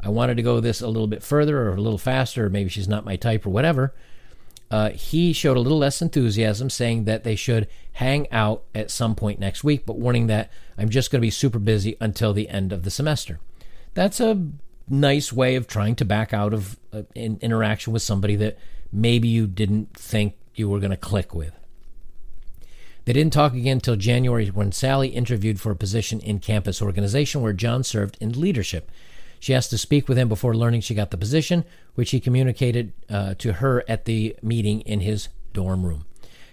I 0.00 0.08
wanted 0.08 0.36
to 0.36 0.42
go 0.42 0.60
this 0.60 0.80
a 0.80 0.86
little 0.86 1.06
bit 1.06 1.22
further 1.22 1.62
or 1.62 1.74
a 1.74 1.80
little 1.80 1.98
faster, 1.98 2.46
or 2.46 2.50
maybe 2.50 2.70
she's 2.70 2.88
not 2.88 3.04
my 3.04 3.16
type 3.16 3.44
or 3.46 3.50
whatever 3.50 3.94
uh, 4.70 4.90
he 4.90 5.32
showed 5.32 5.56
a 5.56 5.60
little 5.60 5.78
less 5.78 6.02
enthusiasm, 6.02 6.68
saying 6.68 7.04
that 7.04 7.24
they 7.24 7.36
should 7.36 7.66
hang 7.94 8.30
out 8.30 8.62
at 8.74 8.90
some 8.90 9.14
point 9.14 9.40
next 9.40 9.64
week, 9.64 9.86
but 9.86 9.98
warning 9.98 10.26
that 10.26 10.50
I'm 10.76 10.90
just 10.90 11.10
going 11.10 11.20
to 11.20 11.26
be 11.26 11.30
super 11.30 11.58
busy 11.58 11.96
until 12.00 12.32
the 12.32 12.48
end 12.48 12.72
of 12.72 12.82
the 12.82 12.90
semester. 12.90 13.40
That's 13.94 14.20
a 14.20 14.46
nice 14.88 15.32
way 15.32 15.56
of 15.56 15.66
trying 15.66 15.96
to 15.96 16.04
back 16.04 16.34
out 16.34 16.52
of 16.52 16.78
uh, 16.92 17.02
an 17.16 17.38
interaction 17.40 17.92
with 17.92 18.02
somebody 18.02 18.36
that 18.36 18.58
maybe 18.92 19.28
you 19.28 19.46
didn't 19.46 19.94
think 19.94 20.34
you 20.54 20.68
were 20.68 20.80
going 20.80 20.90
to 20.90 20.96
click 20.96 21.34
with. 21.34 21.52
They 23.06 23.14
didn't 23.14 23.32
talk 23.32 23.54
again 23.54 23.78
until 23.78 23.96
January 23.96 24.48
when 24.48 24.70
Sally 24.70 25.08
interviewed 25.08 25.60
for 25.60 25.72
a 25.72 25.76
position 25.76 26.20
in 26.20 26.40
campus 26.40 26.82
organization 26.82 27.40
where 27.40 27.54
John 27.54 27.82
served 27.82 28.18
in 28.20 28.38
leadership. 28.38 28.90
She 29.40 29.54
asked 29.54 29.70
to 29.70 29.78
speak 29.78 30.08
with 30.08 30.18
him 30.18 30.28
before 30.28 30.54
learning 30.54 30.80
she 30.80 30.94
got 30.94 31.10
the 31.10 31.16
position, 31.16 31.64
which 31.94 32.10
he 32.10 32.20
communicated 32.20 32.92
uh, 33.08 33.34
to 33.38 33.54
her 33.54 33.84
at 33.88 34.04
the 34.04 34.36
meeting 34.42 34.80
in 34.82 35.00
his 35.00 35.28
dorm 35.52 35.84
room. 35.84 36.04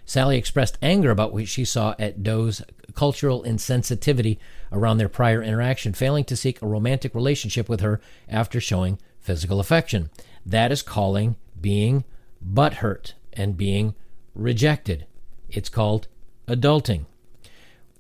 Sally 0.05 0.37
expressed 0.37 0.77
anger 0.81 1.09
about 1.09 1.33
what 1.33 1.47
she 1.47 1.65
saw 1.65 1.95
at 1.97 2.21
Doe's 2.21 2.61
cultural 2.93 3.43
insensitivity 3.43 4.37
around 4.71 4.97
their 4.97 5.09
prior 5.09 5.41
interaction, 5.41 5.93
failing 5.93 6.23
to 6.25 6.35
seek 6.35 6.61
a 6.61 6.67
romantic 6.67 7.15
relationship 7.15 7.67
with 7.67 7.81
her 7.81 7.99
after 8.29 8.61
showing 8.61 8.99
physical 9.19 9.59
affection. 9.59 10.11
That 10.45 10.71
is 10.71 10.83
calling 10.83 11.35
being 11.59 12.03
butthurt 12.43 13.13
and 13.33 13.57
being 13.57 13.95
rejected. 14.35 15.07
It's 15.49 15.69
called 15.69 16.07
adulting. 16.47 17.05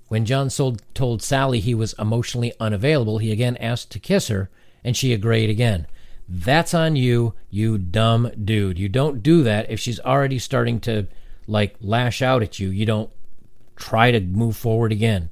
When 0.07 0.25
John 0.25 0.49
told 0.93 1.23
Sally 1.23 1.59
he 1.59 1.73
was 1.73 1.95
emotionally 1.97 2.53
unavailable, 2.59 3.17
he 3.17 3.31
again 3.31 3.57
asked 3.57 3.91
to 3.91 3.99
kiss 3.99 4.27
her, 4.27 4.51
and 4.85 4.95
she 4.95 5.11
agreed 5.11 5.49
again. 5.49 5.87
That's 6.29 6.73
on 6.73 6.95
you, 6.95 7.33
you 7.49 7.77
dumb 7.77 8.31
dude. 8.41 8.79
You 8.79 8.87
don't 8.87 9.21
do 9.21 9.43
that 9.43 9.69
if 9.69 9.79
she's 9.79 9.99
already 9.99 10.39
starting 10.39 10.79
to 10.81 11.07
like 11.47 11.75
lash 11.81 12.21
out 12.21 12.43
at 12.43 12.59
you. 12.59 12.69
You 12.69 12.85
don't 12.85 13.09
try 13.75 14.11
to 14.11 14.21
move 14.21 14.55
forward 14.55 14.91
again. 14.91 15.31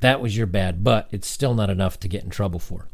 That 0.00 0.20
was 0.20 0.36
your 0.36 0.46
bad, 0.46 0.84
but 0.84 1.08
it's 1.10 1.26
still 1.26 1.54
not 1.54 1.70
enough 1.70 1.98
to 2.00 2.08
get 2.08 2.24
in 2.24 2.30
trouble 2.30 2.60
for. 2.60 2.88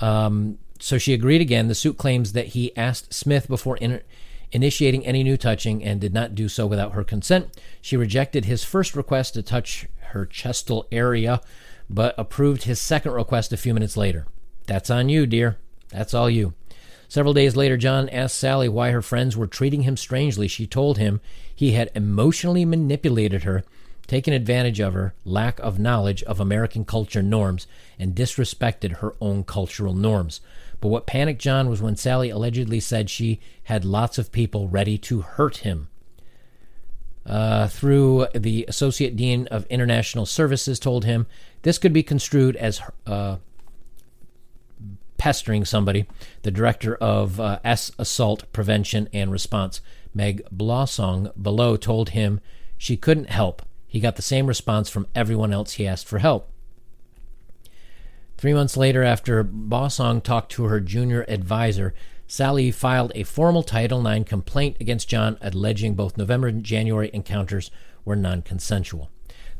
Um, 0.00 0.58
so 0.78 0.98
she 0.98 1.14
agreed 1.14 1.40
again. 1.40 1.66
The 1.66 1.74
suit 1.74 1.98
claims 1.98 2.32
that 2.32 2.48
he 2.48 2.74
asked 2.76 3.12
Smith 3.12 3.48
before 3.48 3.76
in- 3.78 4.02
initiating 4.52 5.04
any 5.04 5.24
new 5.24 5.36
touching 5.36 5.82
and 5.82 6.00
did 6.00 6.14
not 6.14 6.34
do 6.34 6.48
so 6.48 6.66
without 6.66 6.92
her 6.92 7.02
consent. 7.04 7.56
She 7.80 7.96
rejected 7.96 8.44
his 8.44 8.62
first 8.62 8.94
request 8.94 9.34
to 9.34 9.42
touch 9.42 9.86
her 10.10 10.26
chestal 10.26 10.84
area, 10.92 11.40
but 11.90 12.14
approved 12.16 12.64
his 12.64 12.80
second 12.80 13.12
request 13.12 13.52
a 13.52 13.56
few 13.56 13.74
minutes 13.74 13.96
later. 13.96 14.26
That's 14.66 14.90
on 14.90 15.08
you, 15.08 15.26
dear. 15.26 15.58
That's 15.90 16.14
all 16.14 16.30
you. 16.30 16.54
Several 17.08 17.34
days 17.34 17.56
later, 17.56 17.76
John 17.76 18.08
asked 18.08 18.38
Sally 18.38 18.70
why 18.70 18.90
her 18.90 19.02
friends 19.02 19.36
were 19.36 19.46
treating 19.46 19.82
him 19.82 19.98
strangely. 19.98 20.48
She 20.48 20.66
told 20.66 20.96
him 20.96 21.20
he 21.54 21.72
had 21.72 21.90
emotionally 21.94 22.64
manipulated 22.64 23.42
her, 23.42 23.64
taken 24.06 24.32
advantage 24.32 24.80
of 24.80 24.94
her 24.94 25.14
lack 25.24 25.60
of 25.60 25.78
knowledge 25.78 26.22
of 26.22 26.40
American 26.40 26.86
culture 26.86 27.22
norms, 27.22 27.66
and 27.98 28.14
disrespected 28.14 28.98
her 28.98 29.14
own 29.20 29.44
cultural 29.44 29.94
norms. 29.94 30.40
But 30.80 30.88
what 30.88 31.06
panicked 31.06 31.40
John 31.40 31.68
was 31.68 31.82
when 31.82 31.96
Sally 31.96 32.30
allegedly 32.30 32.80
said 32.80 33.10
she 33.10 33.40
had 33.64 33.84
lots 33.84 34.16
of 34.16 34.32
people 34.32 34.68
ready 34.68 34.96
to 34.98 35.20
hurt 35.20 35.58
him. 35.58 35.88
Uh, 37.24 37.68
through 37.68 38.26
the 38.34 38.64
Associate 38.66 39.14
Dean 39.14 39.46
of 39.48 39.66
International 39.66 40.26
Services 40.26 40.80
told 40.80 41.04
him 41.04 41.26
this 41.62 41.78
could 41.78 41.92
be 41.92 42.02
construed 42.02 42.56
as 42.56 42.80
uh, 43.06 43.36
pestering 45.22 45.64
somebody. 45.64 46.04
The 46.42 46.50
director 46.50 46.96
of 46.96 47.38
uh, 47.38 47.60
S 47.62 47.92
Assault 47.96 48.52
Prevention 48.52 49.08
and 49.12 49.30
Response, 49.30 49.80
Meg 50.12 50.42
Bossong, 50.52 51.30
below 51.40 51.76
told 51.76 52.08
him 52.08 52.40
she 52.76 52.96
couldn't 52.96 53.30
help. 53.30 53.62
He 53.86 54.00
got 54.00 54.16
the 54.16 54.22
same 54.22 54.48
response 54.48 54.90
from 54.90 55.06
everyone 55.14 55.52
else 55.52 55.74
he 55.74 55.86
asked 55.86 56.08
for 56.08 56.18
help. 56.18 56.50
Three 58.36 58.52
months 58.52 58.76
later, 58.76 59.04
after 59.04 59.44
Bossong 59.44 60.24
talked 60.24 60.50
to 60.52 60.64
her 60.64 60.80
junior 60.80 61.24
advisor, 61.28 61.94
Sally 62.26 62.72
filed 62.72 63.12
a 63.14 63.22
formal 63.22 63.62
Title 63.62 64.04
IX 64.04 64.28
complaint 64.28 64.76
against 64.80 65.08
John, 65.08 65.38
alleging 65.40 65.94
both 65.94 66.16
November 66.16 66.48
and 66.48 66.64
January 66.64 67.12
encounters 67.14 67.70
were 68.04 68.16
non 68.16 68.42
consensual. 68.42 69.08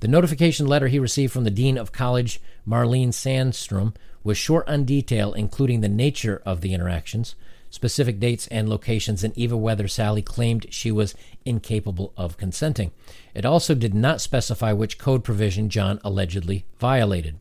The 0.01 0.09
notification 0.09 0.67
letter 0.67 0.89
he 0.89 0.99
received 0.99 1.33
from 1.33 1.45
the 1.45 1.53
Dean 1.53 1.79
of 1.79 1.93
College, 1.93 2.41
Marlene 2.67 3.09
Sandstrom, 3.09 3.95
was 4.25 4.39
short 4.39 4.69
on 4.69 4.85
detail, 4.85 5.33
including 5.33 5.81
the 5.81 5.89
nature 5.89 6.41
of 6.47 6.61
the 6.61 6.75
interactions, 6.75 7.35
specific 7.71 8.21
dates 8.21 8.47
and 8.49 8.69
locations, 8.69 9.25
and 9.25 9.37
even 9.37 9.61
whether 9.61 9.89
Sally 9.89 10.23
claimed 10.23 10.67
she 10.71 10.91
was 10.91 11.15
incapable 11.45 12.13
of 12.17 12.37
consenting. 12.37 12.93
It 13.35 13.45
also 13.45 13.75
did 13.75 13.95
not 13.95 14.21
specify 14.21 14.73
which 14.73 14.99
code 14.99 15.25
provision 15.25 15.69
John 15.69 15.99
allegedly 16.05 16.65
violated. 16.79 17.39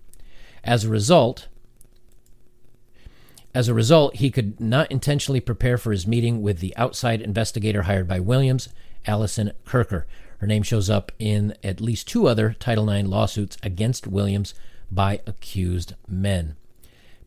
As 0.64 0.86
a 0.86 0.90
result, 0.90 1.48
as 3.54 3.68
a 3.68 3.74
result, 3.74 4.16
he 4.16 4.32
could 4.32 4.60
not 4.60 4.92
intentionally 4.92 5.42
prepare 5.42 5.78
for 5.78 5.92
his 5.92 6.08
meeting 6.08 6.42
with 6.42 6.60
the 6.60 6.76
outside 6.78 7.22
investigator 7.22 7.84
hired 7.84 8.08
by 8.08 8.20
Williams, 8.20 8.70
Allison 9.06 9.52
Kirker. 9.66 10.06
Her 10.38 10.48
name 10.48 10.64
shows 10.64 10.90
up 10.90 11.12
in 11.20 11.56
at 11.62 11.82
least 11.82 12.08
two 12.08 12.28
other 12.28 12.56
Title 12.60 12.90
IX 12.90 13.10
lawsuits 13.10 13.58
against 13.62 14.08
Williams 14.08 14.54
by 14.92 15.22
accused 15.26 15.96
men. 16.08 16.56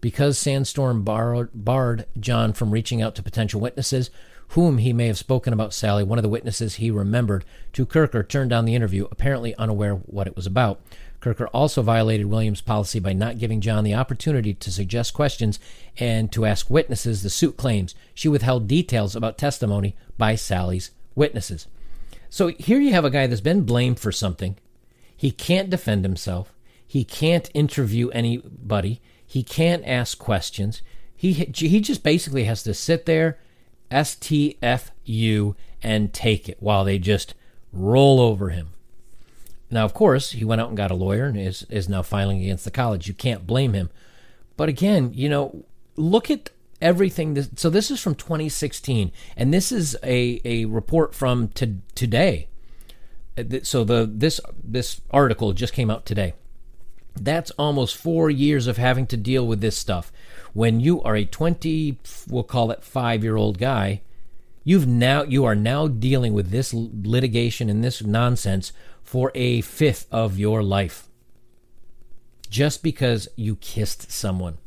Because 0.00 0.38
Sandstrom 0.38 1.04
barred, 1.04 1.50
barred 1.54 2.06
John 2.21 2.52
from 2.52 2.71
reaching 2.71 3.00
out 3.00 3.14
to 3.14 3.23
potential 3.23 3.61
witnesses, 3.61 4.11
whom 4.49 4.78
he 4.78 4.92
may 4.92 5.06
have 5.06 5.18
spoken 5.18 5.52
about 5.52 5.73
Sally, 5.73 6.04
one 6.04 6.18
of 6.18 6.23
the 6.23 6.28
witnesses 6.28 6.75
he 6.75 6.90
remembered 6.90 7.44
to 7.73 7.87
Kirker 7.87 8.28
turned 8.28 8.50
down 8.50 8.66
the 8.66 8.75
interview, 8.75 9.09
apparently 9.11 9.54
unaware 9.56 9.94
what 9.94 10.26
it 10.26 10.37
was 10.37 10.47
about. 10.47 10.80
Kirker 11.21 11.49
also 11.54 11.80
violated 11.80 12.26
Williams' 12.26 12.61
policy 12.61 13.00
by 13.00 13.14
not 13.14 13.38
giving 13.38 13.62
John 13.62 13.83
the 13.83 13.94
opportunity 13.94 14.52
to 14.52 14.71
suggest 14.71 15.14
questions 15.14 15.59
and 15.99 16.30
to 16.33 16.44
ask 16.44 16.68
witnesses. 16.68 17.23
The 17.23 17.30
suit 17.30 17.56
claims 17.56 17.94
she 18.12 18.28
withheld 18.28 18.68
details 18.68 19.16
about 19.16 19.38
testimony 19.38 19.97
by 20.18 20.35
Sally's 20.35 20.90
witnesses. 21.14 21.66
So 22.28 22.49
here 22.49 22.78
you 22.78 22.92
have 22.92 23.06
a 23.06 23.11
guy 23.11 23.26
that's 23.26 23.40
been 23.40 23.62
blamed 23.62 23.99
for 23.99 24.12
something. 24.12 24.56
He 25.16 25.30
can't 25.30 25.71
defend 25.71 26.04
himself. 26.04 26.52
He 26.86 27.04
can't 27.04 27.50
interview 27.54 28.08
anybody. 28.10 29.00
He 29.26 29.42
can't 29.42 29.84
ask 29.86 30.18
questions. 30.18 30.82
He 31.16 31.32
he 31.32 31.80
just 31.80 32.02
basically 32.02 32.44
has 32.44 32.62
to 32.64 32.74
sit 32.74 33.06
there, 33.06 33.38
STFU, 33.90 35.54
and 35.82 36.12
take 36.12 36.48
it 36.48 36.58
while 36.60 36.84
they 36.84 36.98
just 36.98 37.34
roll 37.72 38.20
over 38.20 38.50
him. 38.50 38.70
Now, 39.70 39.84
of 39.84 39.94
course, 39.94 40.32
he 40.32 40.44
went 40.44 40.60
out 40.60 40.68
and 40.68 40.76
got 40.76 40.90
a 40.90 40.94
lawyer 40.94 41.24
and 41.26 41.36
is, 41.36 41.66
is 41.68 41.88
now 41.88 42.02
filing 42.02 42.40
against 42.40 42.64
the 42.64 42.70
college. 42.70 43.08
You 43.08 43.14
can't 43.14 43.46
blame 43.46 43.72
him. 43.72 43.90
But 44.56 44.68
again, 44.68 45.10
you 45.14 45.28
know, 45.28 45.64
look 45.96 46.30
at 46.30 46.50
everything. 46.80 47.34
This, 47.34 47.48
so 47.56 47.70
this 47.70 47.90
is 47.90 48.00
from 48.00 48.14
2016, 48.14 49.10
and 49.36 49.52
this 49.52 49.72
is 49.72 49.96
a, 50.04 50.40
a 50.44 50.66
report 50.66 51.14
from 51.14 51.48
to, 51.48 51.78
today. 51.94 52.48
Uh, 53.36 53.42
so 53.62 53.82
the 53.82 54.08
this 54.10 54.40
this 54.62 55.00
article 55.10 55.52
just 55.52 55.72
came 55.72 55.90
out 55.90 56.06
today. 56.06 56.34
That's 57.14 57.50
almost 57.52 57.97
four 57.97 58.30
years 58.30 58.66
of 58.66 58.76
having 58.76 59.06
to 59.09 59.16
deal 59.16 59.47
with 59.47 59.61
this 59.61 59.76
stuff. 59.76 60.12
When 60.52 60.80
you 60.80 61.02
are 61.02 61.16
a 61.16 61.25
20, 61.25 61.99
we'll 62.28 62.42
call 62.42 62.71
it 62.71 62.85
five 62.85 63.23
year 63.23 63.37
old 63.37 63.59
guy, 63.59 64.02
you've 64.64 64.87
now 64.87 65.23
you 65.23 65.44
are 65.44 65.54
now 65.54 65.87
dealing 65.87 66.33
with 66.33 66.50
this 66.50 66.73
litigation 66.73 67.68
and 67.68 67.85
this 67.85 68.02
nonsense 68.02 68.73
for 69.02 69.30
a 69.35 69.61
fifth 69.61 70.06
of 70.11 70.38
your 70.38 70.62
life 70.62 71.09
just 72.54 72.85
because 72.85 73.28
you 73.35 73.56
kissed 73.56 74.12
someone. 74.12 74.59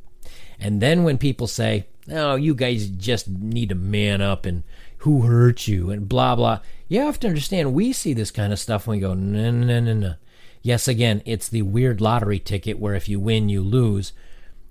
And 0.59 0.81
then 0.81 1.03
when 1.03 1.17
people 1.17 1.47
say, 1.47 1.87
oh, 2.11 2.35
you 2.35 2.53
guys 2.53 2.87
just 2.87 3.29
need 3.29 3.69
to 3.69 3.75
man 3.75 4.21
up 4.21 4.45
and 4.45 4.63
who 4.99 5.21
hurt 5.21 5.69
you 5.69 5.89
and 5.89 6.09
blah, 6.09 6.35
blah, 6.35 6.59
you 6.89 6.99
have 6.99 7.17
to 7.21 7.27
understand 7.27 7.73
we 7.73 7.93
see 7.93 8.13
this 8.13 8.29
kind 8.29 8.51
of 8.51 8.59
stuff 8.59 8.87
and 8.87 8.97
we 8.97 8.99
go, 8.99 9.13
no, 9.13 9.51
no, 9.51 9.79
no, 9.79 9.93
no. 9.93 10.15
Yes, 10.61 10.87
again, 10.87 11.21
it's 11.25 11.47
the 11.47 11.61
weird 11.61 12.01
lottery 12.01 12.39
ticket 12.39 12.79
where 12.79 12.95
if 12.95 13.07
you 13.07 13.19
win, 13.19 13.49
you 13.49 13.61
lose. 13.61 14.13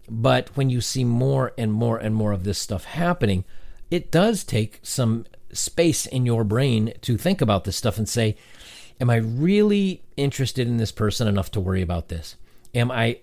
But 0.08 0.50
when 0.56 0.70
you 0.70 0.80
see 0.80 1.04
more 1.04 1.52
and 1.58 1.72
more 1.72 1.98
and 1.98 2.14
more 2.14 2.32
of 2.32 2.44
this 2.44 2.58
stuff 2.58 2.84
happening, 2.84 3.44
it 3.90 4.10
does 4.10 4.44
take 4.44 4.80
some 4.82 5.26
space 5.52 6.06
in 6.06 6.26
your 6.26 6.44
brain 6.44 6.92
to 7.02 7.16
think 7.16 7.40
about 7.40 7.64
this 7.64 7.76
stuff 7.76 7.98
and 7.98 8.08
say, 8.08 8.36
am 9.00 9.10
I 9.10 9.16
really 9.16 10.02
interested 10.16 10.68
in 10.68 10.76
this 10.76 10.92
person 10.92 11.28
enough 11.28 11.50
to 11.52 11.60
worry 11.60 11.82
about 11.82 12.08
this? 12.08 12.36
Am 12.74 12.90
I 12.90 13.20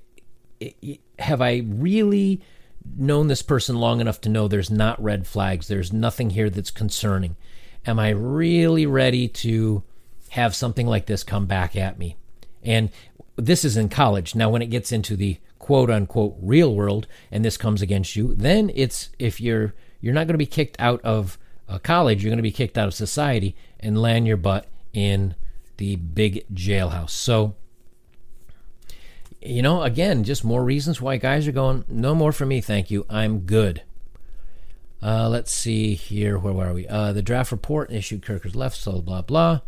have 1.19 1.41
I 1.41 1.63
really 1.65 2.41
known 2.97 3.27
this 3.27 3.41
person 3.41 3.75
long 3.77 4.01
enough 4.01 4.21
to 4.21 4.29
know 4.29 4.47
there's 4.47 4.71
not 4.71 5.01
red 5.01 5.27
flags, 5.27 5.67
there's 5.67 5.93
nothing 5.93 6.31
here 6.31 6.49
that's 6.49 6.71
concerning? 6.71 7.35
Am 7.85 7.99
I 7.99 8.09
really 8.09 8.85
ready 8.85 9.27
to 9.27 9.83
have 10.29 10.55
something 10.55 10.87
like 10.87 11.05
this 11.05 11.23
come 11.23 11.45
back 11.45 11.75
at 11.75 11.99
me? 11.99 12.15
And 12.63 12.89
this 13.35 13.65
is 13.65 13.77
in 13.77 13.89
college. 13.89 14.35
Now 14.35 14.49
when 14.49 14.61
it 14.61 14.69
gets 14.69 14.91
into 14.91 15.15
the 15.15 15.37
quote 15.59 15.89
unquote 15.89 16.35
real 16.41 16.73
world 16.75 17.07
and 17.31 17.43
this 17.43 17.57
comes 17.57 17.81
against 17.81 18.15
you, 18.15 18.33
then 18.35 18.71
it's 18.73 19.09
if 19.19 19.39
you're 19.39 19.73
you're 20.01 20.13
not 20.13 20.27
going 20.27 20.33
to 20.33 20.37
be 20.37 20.45
kicked 20.45 20.75
out 20.79 21.01
of 21.01 21.37
college, 21.81 22.23
you're 22.23 22.29
going 22.29 22.37
to 22.37 22.43
be 22.43 22.51
kicked 22.51 22.77
out 22.77 22.87
of 22.87 22.93
society 22.93 23.55
and 23.79 24.01
land 24.01 24.27
your 24.27 24.37
butt 24.37 24.67
in 24.93 25.35
the 25.77 25.95
big 25.95 26.45
jailhouse. 26.53 27.11
So, 27.11 27.55
you 29.41 29.61
know, 29.61 29.83
again, 29.83 30.23
just 30.23 30.43
more 30.43 30.63
reasons 30.63 31.01
why 31.01 31.17
guys 31.17 31.47
are 31.47 31.51
going, 31.51 31.85
no 31.87 32.13
more 32.13 32.31
for 32.31 32.45
me, 32.45 32.61
thank 32.61 32.91
you. 32.91 33.05
I'm 33.09 33.39
good. 33.39 33.83
Uh, 35.01 35.27
let's 35.27 35.51
see 35.51 35.95
here. 35.95 36.37
Where 36.37 36.69
are 36.69 36.73
we? 36.73 36.87
Uh, 36.87 37.11
the 37.11 37.21
draft 37.21 37.51
report 37.51 37.91
issued 37.91 38.23
Kirker's 38.23 38.55
left, 38.55 38.77
so 38.77 39.01
blah, 39.01 39.21
blah. 39.21 39.59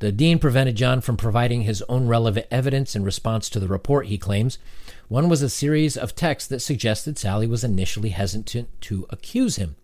The 0.00 0.12
dean 0.12 0.38
prevented 0.38 0.76
John 0.76 1.00
from 1.00 1.16
providing 1.16 1.62
his 1.62 1.82
own 1.88 2.06
relevant 2.06 2.46
evidence 2.50 2.94
in 2.94 3.02
response 3.02 3.48
to 3.50 3.58
the 3.58 3.66
report, 3.66 4.06
he 4.06 4.16
claims. 4.16 4.58
One 5.08 5.28
was 5.28 5.42
a 5.42 5.50
series 5.50 5.96
of 5.96 6.14
texts 6.14 6.48
that 6.50 6.60
suggested 6.60 7.18
Sally 7.18 7.46
was 7.46 7.64
initially 7.64 8.10
hesitant 8.10 8.68
to 8.82 9.06
accuse 9.10 9.56
him. 9.56 9.74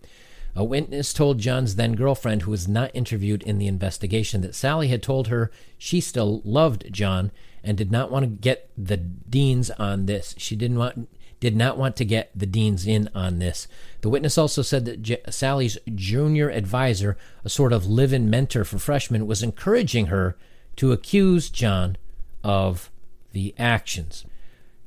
A 0.55 0.63
witness 0.63 1.13
told 1.13 1.39
John's 1.41 1.75
then 1.75 1.95
girlfriend, 1.95 2.43
who 2.43 2.53
was 2.53 2.69
not 2.69 2.93
interviewed 2.95 3.43
in 3.43 3.59
the 3.59 3.67
investigation, 3.67 4.41
that 4.43 4.55
Sally 4.55 4.87
had 4.87 5.03
told 5.03 5.27
her 5.27 5.51
she 5.77 6.01
still 6.01 6.43
loved 6.45 6.93
John 6.93 7.33
and 7.65 7.77
did 7.77 7.91
not 7.91 8.11
want 8.11 8.23
to 8.23 8.29
get 8.29 8.71
the 8.79 8.97
deans 8.97 9.71
on 9.73 10.07
this. 10.07 10.37
She 10.39 10.55
didn't 10.55 10.79
want 10.79 11.09
did 11.45 11.55
not 11.55 11.77
want 11.77 11.95
to 11.95 12.07
get 12.07 12.31
the 12.35 12.47
deans 12.47 12.87
in 12.87 13.07
on 13.15 13.39
this. 13.39 13.69
The 14.01 14.09
witness 14.09 14.39
also 14.39 14.63
said 14.63 14.87
that 14.87 15.03
J- 15.03 15.21
Sally's 15.29 15.77
junior 15.95 16.49
advisor, 16.49 17.19
a 17.45 17.51
sort 17.51 17.75
of 17.75 17.85
live-in 17.85 18.31
mentor 18.31 18.65
for 18.65 18.79
freshmen, 18.79 19.27
was 19.27 19.43
encouraging 19.43 20.07
her 20.07 20.39
to 20.77 20.91
accuse 20.91 21.51
John 21.51 21.99
of 22.43 22.91
the 23.33 23.55
actions. 23.59 24.25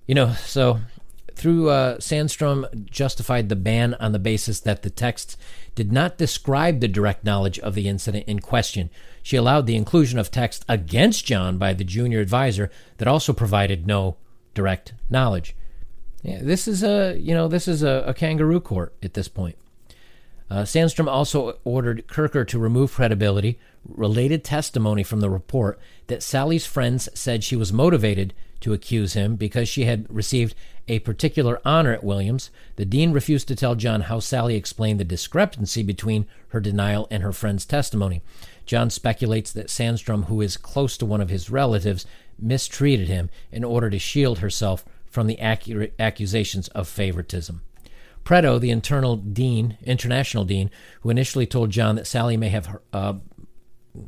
You 0.07 0.15
know, 0.15 0.33
so 0.33 0.79
through 1.35 1.69
uh, 1.69 1.97
Sandstrom 1.97 2.89
justified 2.89 3.49
the 3.49 3.55
ban 3.55 3.93
on 3.93 4.11
the 4.11 4.17
basis 4.17 4.59
that 4.61 4.81
the 4.81 4.89
texts 4.89 5.37
did 5.75 5.91
not 5.91 6.17
describe 6.17 6.79
the 6.79 6.87
direct 6.87 7.23
knowledge 7.23 7.59
of 7.59 7.75
the 7.75 7.87
incident 7.87 8.27
in 8.27 8.39
question. 8.39 8.89
She 9.21 9.37
allowed 9.37 9.67
the 9.67 9.75
inclusion 9.75 10.17
of 10.17 10.31
text 10.31 10.65
against 10.67 11.23
John 11.23 11.59
by 11.59 11.73
the 11.73 11.83
junior 11.83 12.19
advisor 12.19 12.71
that 12.97 13.07
also 13.07 13.31
provided 13.31 13.85
no 13.85 14.17
direct 14.55 14.95
knowledge. 15.07 15.55
Yeah, 16.27 16.39
this 16.41 16.67
is 16.67 16.83
a 16.83 17.17
you 17.17 17.33
know 17.33 17.47
this 17.47 17.69
is 17.69 17.83
a, 17.83 18.03
a 18.05 18.13
kangaroo 18.13 18.59
court 18.59 18.93
at 19.01 19.13
this 19.13 19.29
point. 19.29 19.55
Uh, 20.49 20.63
Sandstrom 20.63 21.07
also 21.07 21.57
ordered 21.63 22.05
Kirker 22.07 22.45
to 22.47 22.59
remove 22.59 22.93
credibility, 22.93 23.57
related 23.87 24.43
testimony 24.43 25.03
from 25.03 25.21
the 25.21 25.29
report 25.29 25.79
that 26.07 26.21
Sally's 26.21 26.65
friends 26.65 27.07
said 27.13 27.43
she 27.43 27.55
was 27.55 27.71
motivated 27.71 28.33
to 28.59 28.73
accuse 28.73 29.13
him 29.13 29.37
because 29.37 29.69
she 29.69 29.85
had 29.85 30.05
received 30.13 30.53
a 30.89 30.99
particular 30.99 31.61
honor 31.63 31.93
at 31.93 32.03
Williams. 32.03 32.49
The 32.75 32.85
dean 32.85 33.13
refused 33.13 33.47
to 33.47 33.55
tell 33.55 33.75
John 33.75 34.01
how 34.01 34.19
Sally 34.19 34.55
explained 34.55 34.99
the 34.99 35.05
discrepancy 35.05 35.83
between 35.83 36.25
her 36.49 36.59
denial 36.59 37.07
and 37.09 37.23
her 37.23 37.33
friend's 37.33 37.65
testimony. 37.65 38.21
John 38.65 38.89
speculates 38.89 39.53
that 39.53 39.67
Sandstrom, 39.67 40.25
who 40.25 40.41
is 40.41 40.57
close 40.57 40.97
to 40.97 41.05
one 41.05 41.21
of 41.21 41.29
his 41.29 41.49
relatives, 41.49 42.05
mistreated 42.37 43.07
him 43.07 43.29
in 43.49 43.63
order 43.63 43.89
to 43.89 43.99
shield 43.99 44.39
herself 44.39 44.83
from 45.17 45.25
the 45.25 45.39
accurate 45.39 45.95
accusations 45.97 46.67
of 46.75 46.87
favoritism. 46.87 47.63
Preto, 48.23 48.59
the 48.59 48.69
internal 48.69 49.15
dean, 49.15 49.75
international 49.83 50.45
dean, 50.45 50.69
who 51.01 51.09
initially 51.09 51.47
told 51.47 51.71
John 51.71 51.95
that 51.95 52.05
Sally 52.05 52.37
may 52.37 52.49
have 52.49 52.77
uh, 52.93 53.13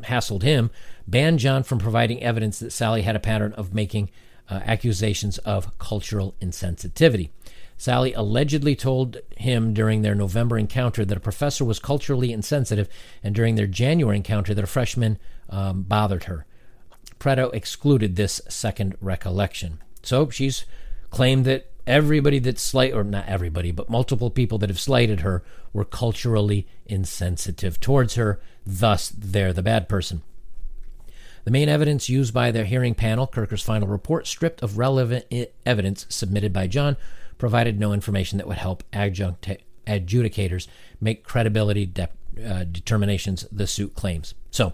hassled 0.03 0.43
him, 0.43 0.69
banned 1.07 1.39
John 1.39 1.63
from 1.63 1.79
providing 1.79 2.21
evidence 2.21 2.59
that 2.59 2.69
Sally 2.69 3.01
had 3.01 3.15
a 3.15 3.19
pattern 3.19 3.53
of 3.53 3.73
making 3.73 4.11
uh, 4.47 4.59
accusations 4.65 5.39
of 5.39 5.75
cultural 5.79 6.35
insensitivity. 6.39 7.31
Sally 7.75 8.13
allegedly 8.13 8.75
told 8.75 9.17
him 9.35 9.73
during 9.73 10.03
their 10.03 10.13
November 10.13 10.59
encounter 10.59 11.03
that 11.05 11.17
a 11.17 11.21
professor 11.21 11.65
was 11.65 11.79
culturally 11.79 12.31
insensitive, 12.31 12.87
and 13.23 13.33
during 13.33 13.55
their 13.55 13.65
January 13.65 14.17
encounter 14.17 14.53
that 14.53 14.63
a 14.63 14.67
freshman 14.67 15.17
um, 15.49 15.81
bothered 15.81 16.25
her. 16.25 16.45
Preto 17.17 17.49
excluded 17.49 18.15
this 18.15 18.41
second 18.47 18.95
recollection. 19.01 19.81
So 20.03 20.29
she's 20.29 20.65
claimed 21.09 21.45
that 21.45 21.71
everybody 21.87 22.39
that 22.39 22.59
slight 22.59 22.93
or 22.93 23.03
not 23.03 23.27
everybody, 23.27 23.71
but 23.71 23.89
multiple 23.89 24.29
people 24.29 24.57
that 24.59 24.69
have 24.69 24.79
slighted 24.79 25.21
her 25.21 25.43
were 25.73 25.85
culturally 25.85 26.67
insensitive 26.85 27.79
towards 27.79 28.15
her, 28.15 28.39
thus 28.65 29.09
they're 29.09 29.53
the 29.53 29.63
bad 29.63 29.89
person. 29.89 30.21
The 31.45 31.51
main 31.51 31.69
evidence 31.69 32.09
used 32.09 32.33
by 32.33 32.51
the 32.51 32.65
hearing 32.65 32.93
panel, 32.93 33.25
Kirker's 33.25 33.63
final 33.63 33.87
report, 33.87 34.27
stripped 34.27 34.61
of 34.61 34.77
relevant 34.77 35.25
evidence 35.65 36.05
submitted 36.09 36.53
by 36.53 36.67
John, 36.67 36.97
provided 37.37 37.79
no 37.79 37.93
information 37.93 38.37
that 38.37 38.47
would 38.47 38.57
help 38.57 38.83
adjunct- 38.93 39.63
adjudicators 39.87 40.67
make 41.01 41.23
credibility 41.23 41.85
de- 41.85 42.09
uh, 42.45 42.65
determinations 42.65 43.45
the 43.51 43.65
suit 43.65 43.95
claims. 43.95 44.35
So, 44.51 44.73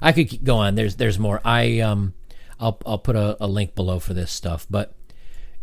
I 0.00 0.12
could 0.12 0.44
go 0.44 0.56
on. 0.56 0.74
There's 0.74 0.96
there's 0.96 1.18
more. 1.18 1.40
I 1.44 1.80
um, 1.80 2.14
I'll 2.60 2.78
I'll 2.84 2.98
put 2.98 3.16
a, 3.16 3.36
a 3.42 3.46
link 3.46 3.74
below 3.74 3.98
for 3.98 4.14
this 4.14 4.30
stuff. 4.30 4.66
But 4.68 4.94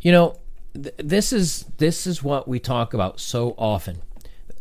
you 0.03 0.11
know, 0.11 0.35
th- 0.75 0.93
this 0.97 1.33
is 1.33 1.65
this 1.77 2.05
is 2.05 2.21
what 2.21 2.47
we 2.47 2.59
talk 2.59 2.93
about 2.93 3.19
so 3.19 3.55
often. 3.57 4.03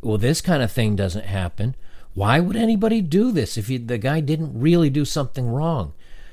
Well, 0.00 0.18
this 0.18 0.40
kind 0.40 0.62
of 0.62 0.72
thing 0.72 0.96
doesn't 0.96 1.26
happen. 1.26 1.76
Why 2.14 2.40
would 2.40 2.57
anybody 2.57 3.00
do 3.00 3.33
this 3.33 3.59
if 3.59 3.68
you, 3.68 3.78
the 3.78 3.98
guy 3.98 4.20
didn't 4.20 4.59
really 4.59 4.90
do 4.90 5.05
something 5.05 5.48
wrong? 5.48 5.92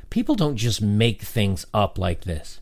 People 0.10 0.36
don't 0.36 0.58
just 0.58 0.82
make 0.82 1.22
things 1.22 1.66
up 1.74 1.98
like 1.98 2.22
this. 2.22 2.60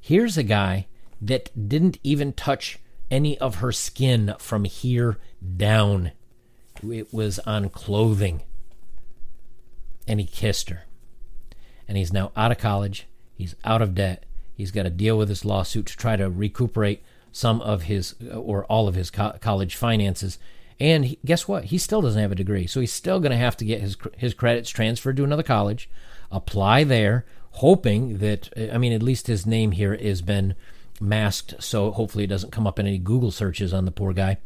Here's 0.00 0.38
a 0.38 0.42
guy 0.42 0.86
that 1.20 1.68
didn't 1.68 1.98
even 2.02 2.32
touch 2.32 2.78
any 3.10 3.36
of 3.38 3.56
her 3.56 3.72
skin 3.72 4.34
from 4.38 4.64
here 4.64 5.18
down. 5.56 6.12
It 6.88 7.12
was 7.12 7.38
on 7.40 7.68
clothing. 7.68 8.42
And 10.08 10.18
he 10.18 10.26
kissed 10.26 10.70
her. 10.70 10.84
And 11.86 11.98
he's 11.98 12.12
now 12.12 12.32
out 12.36 12.52
of 12.52 12.58
college. 12.58 13.06
He's 13.34 13.54
out 13.64 13.82
of 13.82 13.94
debt. 13.94 14.24
He's 14.60 14.70
got 14.70 14.84
to 14.84 14.90
deal 14.90 15.18
with 15.18 15.28
this 15.28 15.44
lawsuit 15.44 15.86
to 15.86 15.96
try 15.96 16.16
to 16.16 16.30
recuperate 16.30 17.02
some 17.32 17.60
of 17.60 17.82
his 17.82 18.14
uh, 18.24 18.36
or 18.36 18.64
all 18.64 18.88
of 18.88 18.94
his 18.94 19.10
co- 19.10 19.36
college 19.40 19.76
finances 19.76 20.38
and 20.80 21.04
he, 21.04 21.18
guess 21.24 21.46
what? 21.46 21.64
He 21.64 21.76
still 21.76 22.00
doesn't 22.00 22.20
have 22.20 22.32
a 22.32 22.36
degree, 22.36 22.66
so 22.66 22.80
he's 22.80 22.92
still 22.92 23.20
going 23.20 23.32
to 23.32 23.36
have 23.36 23.56
to 23.58 23.66
get 23.66 23.82
his 23.82 23.98
his 24.16 24.32
credits 24.32 24.70
transferred 24.70 25.16
to 25.18 25.24
another 25.24 25.42
college, 25.42 25.90
apply 26.32 26.84
there, 26.84 27.26
hoping 27.52 28.18
that 28.18 28.48
I 28.72 28.78
mean 28.78 28.94
at 28.94 29.02
least 29.02 29.26
his 29.26 29.44
name 29.44 29.72
here 29.72 29.94
has 29.96 30.22
been 30.22 30.54
masked, 30.98 31.62
so 31.62 31.90
hopefully 31.90 32.24
it 32.24 32.28
doesn't 32.28 32.52
come 32.52 32.66
up 32.66 32.78
in 32.78 32.86
any 32.86 32.98
Google 32.98 33.30
searches 33.30 33.74
on 33.74 33.84
the 33.84 33.90
poor 33.90 34.14
guy. 34.14 34.38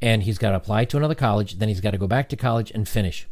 And 0.00 0.22
he's 0.22 0.38
got 0.38 0.50
to 0.50 0.56
apply 0.56 0.86
to 0.86 0.96
another 0.96 1.14
college, 1.14 1.58
then 1.58 1.68
he's 1.68 1.80
got 1.80 1.92
to 1.92 1.98
go 1.98 2.06
back 2.06 2.28
to 2.30 2.36
college 2.36 2.70
and 2.70 2.88
finish. 2.88 3.26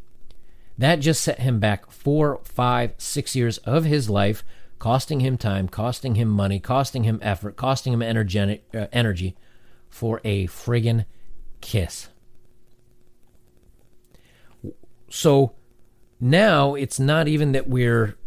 That 0.76 0.96
just 0.96 1.22
set 1.22 1.40
him 1.40 1.60
back 1.60 1.90
four, 1.90 2.40
five, 2.44 2.94
six 2.98 3.36
years 3.36 3.58
of 3.58 3.84
his 3.84 4.10
life, 4.10 4.42
costing 4.84 5.20
him 5.20 5.38
time, 5.38 5.66
costing 5.66 6.14
him 6.14 6.28
money, 6.28 6.60
costing 6.60 7.04
him 7.04 7.18
effort, 7.22 7.56
costing 7.56 7.94
him 7.94 8.02
energetic, 8.02 8.66
uh, 8.74 8.86
energy 8.92 9.34
for 9.88 10.20
a 10.24 10.46
friggin' 10.46 11.06
kiss. 11.62 12.08
So 15.08 15.54
now 16.20 16.74
it's 16.74 17.00
not 17.00 17.28
even 17.28 17.52
that 17.52 17.66
we're 17.66 18.18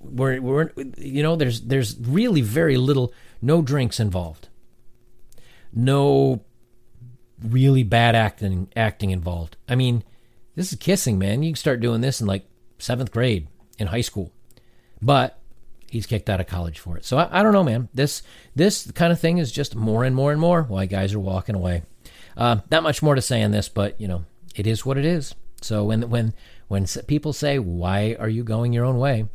we're, 0.00 0.40
we're 0.40 0.70
you 0.96 1.22
know 1.22 1.36
there's 1.36 1.60
there's 1.60 1.98
really 2.00 2.40
very 2.40 2.78
little 2.78 3.12
no 3.42 3.60
drinks 3.60 4.00
involved. 4.00 4.48
No 5.74 6.46
really 7.44 7.82
bad 7.82 8.14
acting 8.14 8.72
acting 8.74 9.10
involved. 9.10 9.58
I 9.68 9.74
mean 9.74 10.02
this 10.54 10.72
is 10.72 10.78
kissing 10.78 11.18
man. 11.18 11.42
You 11.42 11.50
can 11.50 11.56
start 11.56 11.80
doing 11.80 12.00
this 12.00 12.22
in 12.22 12.26
like 12.26 12.46
seventh 12.78 13.12
grade 13.12 13.48
in 13.78 13.88
high 13.88 14.00
school. 14.00 14.32
But 15.02 15.38
he's 15.90 16.06
kicked 16.06 16.28
out 16.28 16.40
of 16.40 16.46
college 16.46 16.78
for 16.78 16.96
it 16.96 17.04
so 17.04 17.18
i, 17.18 17.40
I 17.40 17.42
don't 17.42 17.52
know 17.52 17.64
man 17.64 17.88
this 17.94 18.22
this 18.54 18.90
kind 18.92 19.12
of 19.12 19.20
thing 19.20 19.38
is 19.38 19.52
just 19.52 19.74
more 19.74 20.04
and 20.04 20.14
more 20.14 20.32
and 20.32 20.40
more 20.40 20.62
why 20.62 20.86
guys 20.86 21.14
are 21.14 21.20
walking 21.20 21.54
away 21.54 21.82
uh, 22.36 22.58
not 22.70 22.82
much 22.82 23.02
more 23.02 23.14
to 23.14 23.22
say 23.22 23.42
on 23.42 23.50
this 23.50 23.68
but 23.68 24.00
you 24.00 24.06
know 24.08 24.24
it 24.54 24.66
is 24.66 24.86
what 24.86 24.98
it 24.98 25.04
is 25.04 25.34
so 25.60 25.84
when 25.84 26.08
when 26.08 26.34
when 26.68 26.86
people 27.06 27.32
say, 27.32 27.58
"Why 27.58 28.16
are 28.18 28.28
you 28.28 28.44
going 28.44 28.72
your 28.72 28.84
own 28.84 28.98
way?" 28.98 29.26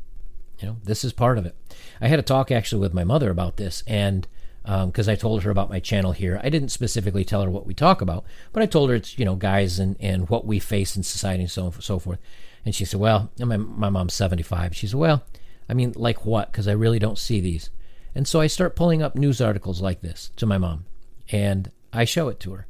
You 0.59 0.67
know, 0.67 0.77
this 0.83 1.03
is 1.03 1.11
part 1.11 1.37
of 1.37 1.45
it. 1.45 1.55
I 1.99 2.07
had 2.07 2.19
a 2.19 2.23
talk 2.23 2.51
actually 2.51 2.81
with 2.81 2.93
my 2.93 3.03
mother 3.03 3.29
about 3.29 3.57
this, 3.57 3.83
and 3.87 4.27
because 4.63 5.07
um, 5.09 5.11
I 5.11 5.15
told 5.15 5.43
her 5.43 5.51
about 5.51 5.69
my 5.69 5.79
channel 5.79 6.13
here, 6.13 6.39
I 6.41 6.49
didn't 6.49 6.69
specifically 6.69 7.25
tell 7.25 7.41
her 7.41 7.49
what 7.49 7.65
we 7.65 7.73
talk 7.73 7.99
about, 7.99 8.23
but 8.53 8.63
I 8.63 8.67
told 8.67 8.89
her 8.89 8.95
it's 8.95 9.17
you 9.19 9.25
know 9.25 9.35
guys 9.35 9.79
and 9.79 9.97
and 9.99 10.29
what 10.29 10.45
we 10.45 10.59
face 10.59 10.95
in 10.95 11.03
society 11.03 11.43
and 11.43 11.51
so 11.51 11.63
on 11.63 11.73
and 11.73 11.83
so 11.83 11.99
forth. 11.99 12.19
And 12.65 12.73
she 12.73 12.85
said, 12.85 12.99
"Well, 12.99 13.31
my 13.39 13.57
my 13.57 13.89
mom's 13.89 14.13
75." 14.13 14.75
She 14.75 14.87
said, 14.87 14.99
"Well, 14.99 15.23
I 15.69 15.73
mean, 15.73 15.93
like 15.95 16.25
what? 16.25 16.51
Because 16.51 16.67
I 16.67 16.73
really 16.73 16.99
don't 16.99 17.17
see 17.17 17.39
these." 17.39 17.69
And 18.15 18.27
so 18.27 18.39
I 18.39 18.47
start 18.47 18.75
pulling 18.75 19.01
up 19.01 19.15
news 19.15 19.41
articles 19.41 19.81
like 19.81 20.01
this 20.01 20.31
to 20.35 20.45
my 20.45 20.57
mom, 20.57 20.85
and 21.31 21.71
I 21.91 22.05
show 22.05 22.29
it 22.29 22.39
to 22.41 22.53
her, 22.53 22.67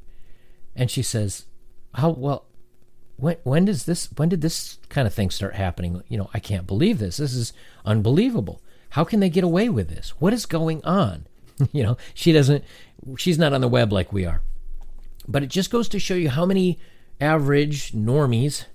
and 0.75 0.89
she 0.89 1.01
says, 1.01 1.45
"How 1.95 2.10
well? 2.10 2.45
when 3.17 3.38
when 3.43 3.65
does 3.65 3.86
this 3.86 4.10
when 4.15 4.29
did 4.29 4.41
this 4.41 4.77
kind 4.89 5.08
of 5.08 5.13
thing 5.13 5.29
start 5.29 5.56
happening? 5.56 6.03
You 6.08 6.17
know, 6.17 6.29
I 6.34 6.39
can't 6.39 6.67
believe 6.67 6.99
this. 6.99 7.17
This 7.17 7.34
is 7.34 7.53
unbelievable. 7.86 8.62
How 8.89 9.03
can 9.03 9.19
they 9.19 9.29
get 9.29 9.43
away 9.43 9.69
with 9.69 9.89
this? 9.89 10.10
What 10.19 10.34
is 10.34 10.45
going 10.45 10.84
on? 10.84 11.27
you 11.71 11.84
know, 11.84 11.97
she 12.13 12.32
doesn't 12.32 12.63
she's 13.17 13.38
not 13.38 13.53
on 13.53 13.62
the 13.62 13.67
web 13.67 13.91
like 13.91 14.12
we 14.12 14.25
are. 14.25 14.41
But 15.27 15.43
it 15.43 15.47
just 15.47 15.71
goes 15.71 15.88
to 15.89 15.99
show 15.99 16.15
you 16.15 16.29
how 16.29 16.45
many 16.45 16.79
average 17.21 17.93
normies 17.93 18.65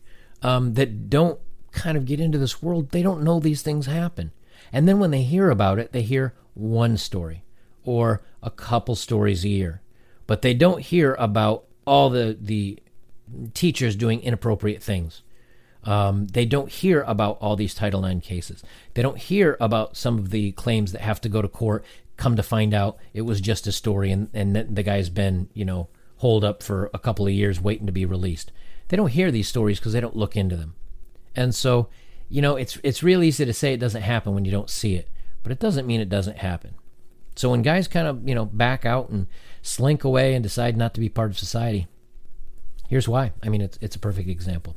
um, 0.42 0.74
that 0.74 1.10
don't 1.10 1.38
kind 1.72 1.96
of 1.96 2.06
get 2.06 2.20
into 2.20 2.38
this 2.38 2.62
world, 2.62 2.90
they 2.90 3.02
don't 3.02 3.22
know 3.22 3.40
these 3.40 3.62
things 3.62 3.86
happen. 3.86 4.32
And 4.72 4.86
then 4.88 4.98
when 4.98 5.10
they 5.10 5.22
hear 5.22 5.50
about 5.50 5.78
it, 5.78 5.92
they 5.92 6.02
hear 6.02 6.34
one 6.54 6.96
story 6.96 7.44
or 7.84 8.22
a 8.42 8.50
couple 8.50 8.94
stories 8.96 9.44
a 9.44 9.48
year. 9.48 9.80
But 10.26 10.42
they 10.42 10.54
don't 10.54 10.80
hear 10.80 11.14
about 11.18 11.64
all 11.86 12.10
the 12.10 12.36
the 12.40 12.78
teachers 13.54 13.96
doing 13.96 14.20
inappropriate 14.22 14.82
things, 14.82 15.22
Um, 15.84 16.26
they 16.26 16.44
don't 16.44 16.70
hear 16.70 17.02
about 17.02 17.38
all 17.40 17.56
these 17.56 17.72
Title 17.74 18.04
IX 18.04 18.20
cases. 18.26 18.62
They 18.94 19.02
don't 19.02 19.16
hear 19.16 19.56
about 19.60 19.96
some 19.96 20.18
of 20.18 20.30
the 20.30 20.52
claims 20.52 20.92
that 20.92 21.00
have 21.02 21.20
to 21.22 21.28
go 21.28 21.40
to 21.40 21.48
court. 21.48 21.84
Come 22.16 22.36
to 22.36 22.42
find 22.42 22.74
out, 22.74 22.98
it 23.14 23.22
was 23.22 23.40
just 23.40 23.66
a 23.66 23.72
story, 23.72 24.10
and 24.10 24.28
and 24.34 24.56
the 24.56 24.82
guy's 24.82 25.08
been 25.08 25.48
you 25.54 25.64
know 25.64 25.88
holed 26.16 26.44
up 26.44 26.62
for 26.62 26.90
a 26.92 26.98
couple 26.98 27.26
of 27.26 27.32
years 27.32 27.60
waiting 27.60 27.86
to 27.86 27.92
be 27.92 28.04
released. 28.04 28.50
They 28.88 28.96
don't 28.96 29.12
hear 29.12 29.30
these 29.30 29.48
stories 29.48 29.78
because 29.78 29.92
they 29.92 30.00
don't 30.00 30.16
look 30.16 30.36
into 30.36 30.56
them, 30.56 30.74
and 31.36 31.54
so 31.54 31.88
you 32.28 32.42
know 32.42 32.56
it's 32.56 32.78
it's 32.82 33.02
real 33.02 33.22
easy 33.22 33.44
to 33.44 33.52
say 33.52 33.72
it 33.72 33.80
doesn't 33.80 34.02
happen 34.02 34.34
when 34.34 34.44
you 34.44 34.50
don't 34.50 34.70
see 34.70 34.94
it, 34.94 35.08
but 35.42 35.52
it 35.52 35.58
doesn't 35.58 35.86
mean 35.86 36.00
it 36.00 36.08
doesn't 36.08 36.38
happen. 36.38 36.74
So 37.36 37.50
when 37.50 37.62
guys 37.62 37.88
kind 37.88 38.06
of 38.06 38.28
you 38.28 38.34
know 38.34 38.44
back 38.44 38.84
out 38.84 39.10
and 39.10 39.26
slink 39.62 40.04
away 40.04 40.34
and 40.34 40.42
decide 40.42 40.76
not 40.76 40.94
to 40.94 41.00
be 41.00 41.08
part 41.08 41.30
of 41.30 41.38
society, 41.38 41.86
here's 42.88 43.08
why. 43.08 43.32
I 43.42 43.48
mean, 43.48 43.60
it's 43.60 43.78
it's 43.80 43.96
a 43.96 44.00
perfect 44.00 44.28
example. 44.28 44.76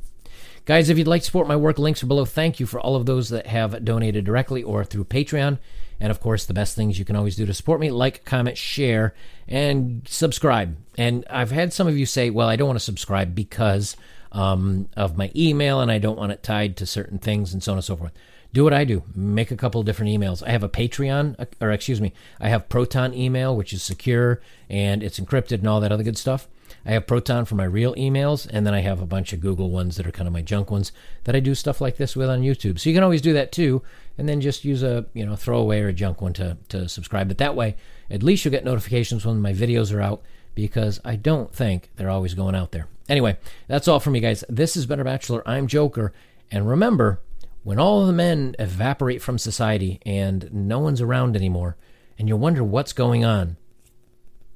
Guys, 0.64 0.88
if 0.88 0.96
you'd 0.96 1.08
like 1.08 1.22
to 1.22 1.26
support 1.26 1.48
my 1.48 1.56
work, 1.56 1.78
links 1.78 2.04
are 2.04 2.06
below. 2.06 2.24
Thank 2.24 2.60
you 2.60 2.66
for 2.66 2.78
all 2.78 2.94
of 2.94 3.04
those 3.04 3.30
that 3.30 3.48
have 3.48 3.84
donated 3.84 4.24
directly 4.24 4.62
or 4.62 4.84
through 4.84 5.04
Patreon. 5.04 5.58
And 5.98 6.10
of 6.10 6.20
course, 6.20 6.46
the 6.46 6.54
best 6.54 6.76
things 6.76 6.98
you 6.98 7.04
can 7.04 7.16
always 7.16 7.34
do 7.34 7.46
to 7.46 7.54
support 7.54 7.80
me 7.80 7.90
like, 7.90 8.24
comment, 8.24 8.56
share, 8.56 9.14
and 9.48 10.06
subscribe. 10.08 10.76
And 10.96 11.24
I've 11.28 11.50
had 11.50 11.72
some 11.72 11.88
of 11.88 11.96
you 11.96 12.06
say, 12.06 12.30
well, 12.30 12.48
I 12.48 12.56
don't 12.56 12.68
want 12.68 12.78
to 12.78 12.84
subscribe 12.84 13.34
because 13.34 13.96
um, 14.32 14.88
of 14.96 15.16
my 15.16 15.30
email 15.36 15.80
and 15.80 15.90
I 15.90 15.98
don't 15.98 16.18
want 16.18 16.32
it 16.32 16.42
tied 16.42 16.76
to 16.78 16.86
certain 16.86 17.18
things 17.18 17.52
and 17.52 17.62
so 17.62 17.72
on 17.72 17.78
and 17.78 17.84
so 17.84 17.96
forth. 17.96 18.12
Do 18.52 18.64
what 18.64 18.74
I 18.74 18.84
do. 18.84 19.02
Make 19.14 19.50
a 19.50 19.56
couple 19.56 19.82
different 19.82 20.12
emails. 20.12 20.46
I 20.46 20.50
have 20.50 20.62
a 20.62 20.68
Patreon, 20.68 21.46
or 21.60 21.70
excuse 21.70 22.02
me, 22.02 22.12
I 22.38 22.48
have 22.48 22.68
Proton 22.68 23.14
email, 23.14 23.56
which 23.56 23.72
is 23.72 23.82
secure 23.82 24.42
and 24.68 25.02
it's 25.02 25.18
encrypted 25.18 25.60
and 25.60 25.68
all 25.68 25.80
that 25.80 25.92
other 25.92 26.04
good 26.04 26.18
stuff. 26.18 26.48
I 26.84 26.92
have 26.92 27.06
Proton 27.06 27.44
for 27.44 27.54
my 27.54 27.64
real 27.64 27.94
emails, 27.94 28.46
and 28.50 28.66
then 28.66 28.74
I 28.74 28.80
have 28.80 29.00
a 29.00 29.06
bunch 29.06 29.32
of 29.32 29.40
Google 29.40 29.70
ones 29.70 29.96
that 29.96 30.06
are 30.06 30.10
kind 30.10 30.26
of 30.26 30.32
my 30.32 30.42
junk 30.42 30.70
ones 30.70 30.90
that 31.24 31.36
I 31.36 31.40
do 31.40 31.54
stuff 31.54 31.80
like 31.80 31.96
this 31.96 32.16
with 32.16 32.28
on 32.28 32.42
YouTube. 32.42 32.78
So 32.78 32.90
you 32.90 32.96
can 32.96 33.04
always 33.04 33.22
do 33.22 33.32
that 33.34 33.52
too, 33.52 33.82
and 34.18 34.28
then 34.28 34.40
just 34.40 34.64
use 34.64 34.82
a 34.82 35.06
you 35.14 35.24
know 35.24 35.36
throwaway 35.36 35.80
or 35.80 35.88
a 35.88 35.92
junk 35.92 36.20
one 36.20 36.32
to 36.34 36.56
to 36.70 36.88
subscribe. 36.88 37.28
But 37.28 37.38
that 37.38 37.54
way, 37.54 37.76
at 38.10 38.22
least 38.22 38.44
you'll 38.44 38.52
get 38.52 38.64
notifications 38.64 39.24
when 39.24 39.40
my 39.40 39.52
videos 39.52 39.94
are 39.94 40.00
out 40.00 40.22
because 40.54 41.00
I 41.04 41.16
don't 41.16 41.54
think 41.54 41.90
they're 41.96 42.10
always 42.10 42.34
going 42.34 42.54
out 42.54 42.72
there. 42.72 42.88
Anyway, 43.12 43.36
that's 43.68 43.88
all 43.88 44.00
from 44.00 44.14
me, 44.14 44.20
guys. 44.20 44.42
This 44.48 44.74
is 44.74 44.86
Better 44.86 45.04
Bachelor. 45.04 45.46
I'm 45.46 45.66
Joker, 45.66 46.14
and 46.50 46.66
remember, 46.66 47.20
when 47.62 47.78
all 47.78 48.06
the 48.06 48.12
men 48.12 48.56
evaporate 48.58 49.20
from 49.20 49.36
society 49.36 50.00
and 50.06 50.50
no 50.50 50.78
one's 50.78 51.02
around 51.02 51.36
anymore, 51.36 51.76
and 52.18 52.26
you 52.26 52.38
wonder 52.38 52.64
what's 52.64 52.94
going 52.94 53.22
on, 53.22 53.58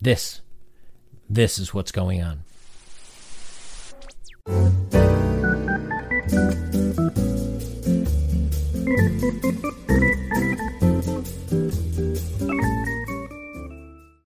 this 0.00 0.40
this 1.28 1.58
is 1.58 1.74
what's 1.74 1.92
going 1.92 2.22
on. 2.22 2.44